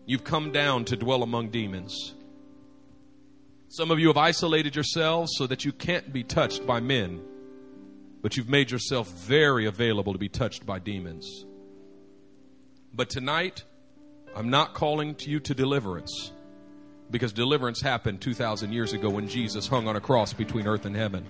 [0.06, 2.14] You've come down to dwell among demons.
[3.74, 7.20] Some of you have isolated yourselves so that you can't be touched by men,
[8.22, 11.48] but you've made yourself very available to be touched by demons.
[12.94, 13.64] But tonight,
[14.36, 16.32] I'm not calling to you to deliverance
[17.10, 20.96] because deliverance happened 2,000 years ago when Jesus hung on a cross between earth and
[20.96, 21.26] heaven.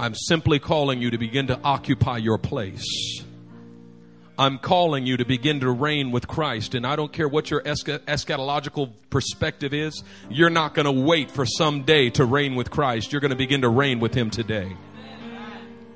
[0.00, 3.22] I'm simply calling you to begin to occupy your place
[4.40, 6.74] I'm calling you to begin to reign with Christ.
[6.74, 11.44] And I don't care what your eschatological perspective is, you're not going to wait for
[11.44, 13.12] some day to reign with Christ.
[13.12, 14.74] You're going to begin to reign with Him today.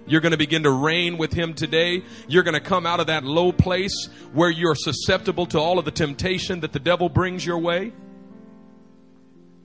[0.07, 2.03] You're going to begin to reign with Him today.
[2.29, 5.87] You're going to come out of that low place where you're susceptible to all of
[5.87, 7.95] the temptation that the devil brings your way.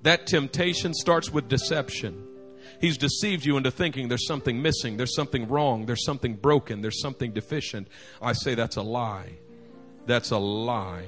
[0.04, 2.29] That temptation starts with deception.
[2.80, 7.02] He's deceived you into thinking there's something missing, there's something wrong, there's something broken, there's
[7.02, 7.88] something deficient.
[8.22, 9.38] I say that's a lie.
[10.06, 11.08] That's a lie.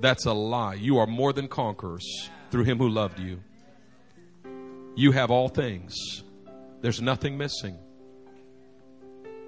[0.00, 0.74] That's a lie.
[0.74, 3.40] You are more than conquerors through him who loved you.
[4.96, 5.94] You have all things.
[6.80, 7.78] There's nothing missing.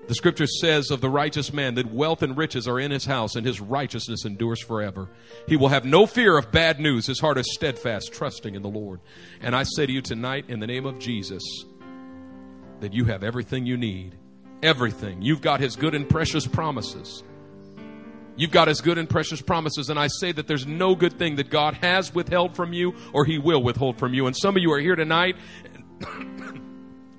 [0.07, 3.37] The scripture says of the righteous man that wealth and riches are in his house
[3.37, 5.09] and his righteousness endures forever.
[5.49, 7.07] He will have no fear of bad news.
[7.07, 9.01] His heart is steadfast, trusting in the Lord.
[9.41, 11.43] And I say to you tonight, in the name of Jesus,
[12.81, 14.17] that you have everything you need.
[14.63, 15.23] Everything.
[15.23, 17.23] You've got his good and precious promises.
[18.37, 19.89] You've got his good and precious promises.
[19.89, 23.25] And I say that there's no good thing that God has withheld from you or
[23.25, 24.27] he will withhold from you.
[24.27, 25.37] And some of you are here tonight.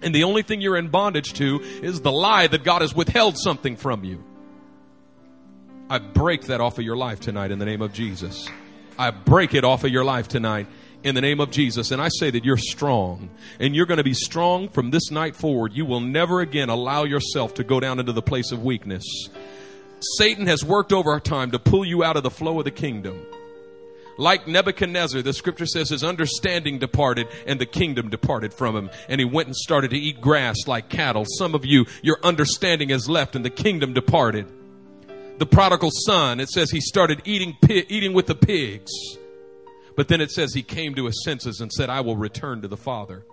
[0.01, 3.37] And the only thing you're in bondage to is the lie that God has withheld
[3.37, 4.23] something from you.
[5.89, 8.49] I break that off of your life tonight in the name of Jesus.
[8.97, 10.67] I break it off of your life tonight
[11.03, 11.91] in the name of Jesus.
[11.91, 13.29] And I say that you're strong
[13.59, 15.73] and you're going to be strong from this night forward.
[15.73, 19.03] You will never again allow yourself to go down into the place of weakness.
[20.17, 23.25] Satan has worked over time to pull you out of the flow of the kingdom.
[24.18, 28.89] Like Nebuchadnezzar, the scripture says his understanding departed and the kingdom departed from him.
[29.09, 31.26] And he went and started to eat grass like cattle.
[31.38, 34.51] Some of you, your understanding has left and the kingdom departed.
[35.38, 38.91] The prodigal son, it says he started eating, eating with the pigs.
[39.97, 42.68] But then it says he came to his senses and said, I will return to
[42.68, 43.26] the Father.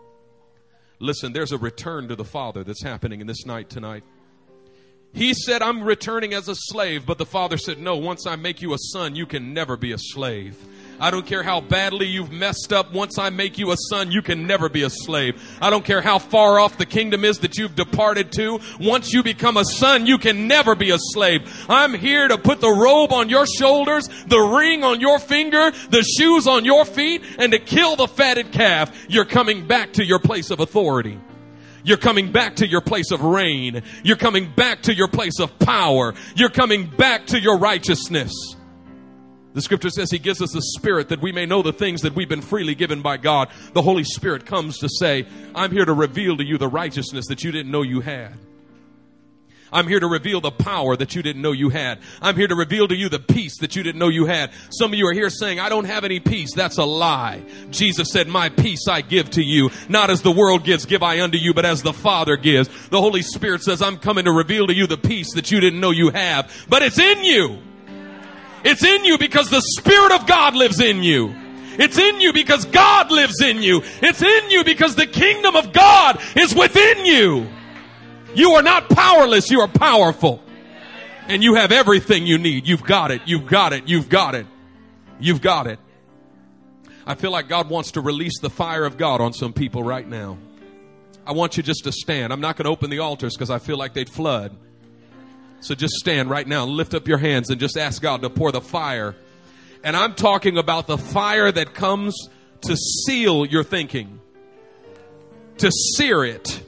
[0.99, 4.05] Listen, there's a return to the Father that's happening in this night tonight.
[5.15, 8.63] He said, I'm returning as a slave, but the father said, No, once I make
[8.63, 10.57] you a son, you can never be a slave.
[11.03, 12.93] I don't care how badly you've messed up.
[12.93, 15.59] Once I make you a son, you can never be a slave.
[15.61, 18.61] I don't care how far off the kingdom is that you've departed to.
[18.79, 21.67] Once you become a son, you can never be a slave.
[21.69, 26.05] I'm here to put the robe on your shoulders, the ring on your finger, the
[26.05, 29.07] shoes on your feet, and to kill the fatted calf.
[29.09, 31.19] You're coming back to your place of authority.
[31.85, 33.83] You're coming back to your place of reign.
[34.05, 36.15] You're coming back to your place of power.
[36.37, 38.33] You're coming back to your righteousness.
[39.55, 42.15] The scripture says he gives us the spirit that we may know the things that
[42.15, 43.51] we've been freely given by God.
[43.75, 47.45] The Holy Spirit comes to say, I'm here to reveal to you the righteousness that
[47.45, 48.33] you didn't know you had.
[49.73, 51.99] I'm here to reveal the power that you didn't know you had.
[52.21, 54.53] I'm here to reveal to you the peace that you didn't know you had.
[54.71, 56.55] Some of you are here saying, I don't have any peace.
[56.55, 57.43] That's a lie.
[57.71, 59.71] Jesus said, My peace I give to you.
[59.89, 62.69] Not as the world gives, give I unto you, but as the Father gives.
[62.89, 65.81] The Holy Spirit says, I'm coming to reveal to you the peace that you didn't
[65.81, 66.53] know you have.
[66.69, 67.59] But it's in you.
[68.65, 71.35] It's in you because the Spirit of God lives in you.
[71.79, 73.83] It's in you because God lives in you.
[74.03, 77.49] It's in you because the kingdom of God is within you.
[78.35, 80.43] You are not powerless, you are powerful.
[81.29, 82.67] And you have everything you need.
[82.67, 83.23] You've got it.
[83.27, 83.87] You've got it.
[83.87, 84.47] You've got it.
[85.21, 85.79] You've got it.
[87.07, 90.07] I feel like God wants to release the fire of God on some people right
[90.07, 90.39] now.
[91.27, 92.33] I want you just to stand.
[92.33, 94.57] I'm not going to open the altars because I feel like they'd flood.
[95.61, 98.51] So just stand right now, lift up your hands, and just ask God to pour
[98.51, 99.15] the fire.
[99.85, 102.29] And I'm talking about the fire that comes
[102.63, 104.21] to seal your thinking,
[105.59, 106.63] to sear it,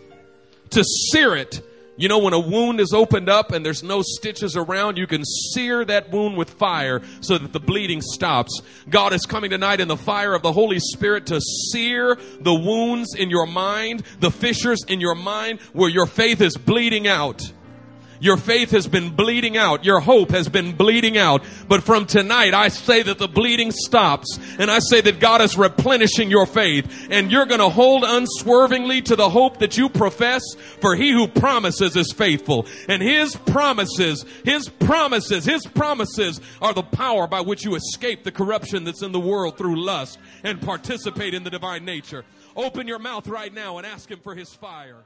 [0.75, 1.62] to sear it.
[1.97, 5.25] You know, when a wound is opened up and there's no stitches around, you can
[5.25, 8.61] sear that wound with fire so that the bleeding stops.
[8.91, 13.14] God is coming tonight in the fire of the Holy Spirit to sear the wounds
[13.14, 17.53] in your mind, the fissures in your mind where your faith is bleeding out.
[18.25, 19.85] Your faith has been bleeding out.
[19.85, 21.43] Your hope has been bleeding out.
[21.68, 25.59] But from tonight, I say that the bleeding stops and I say that God is
[25.59, 30.41] replenishing your faith and you're going to hold unswervingly to the hope that you profess
[30.81, 36.83] for he who promises is faithful and his promises, his promises, his promises are the
[36.83, 41.35] power by which you escape the corruption that's in the world through lust and participate
[41.35, 42.25] in the divine nature.
[42.57, 45.05] Open your mouth right now and ask him for his fire.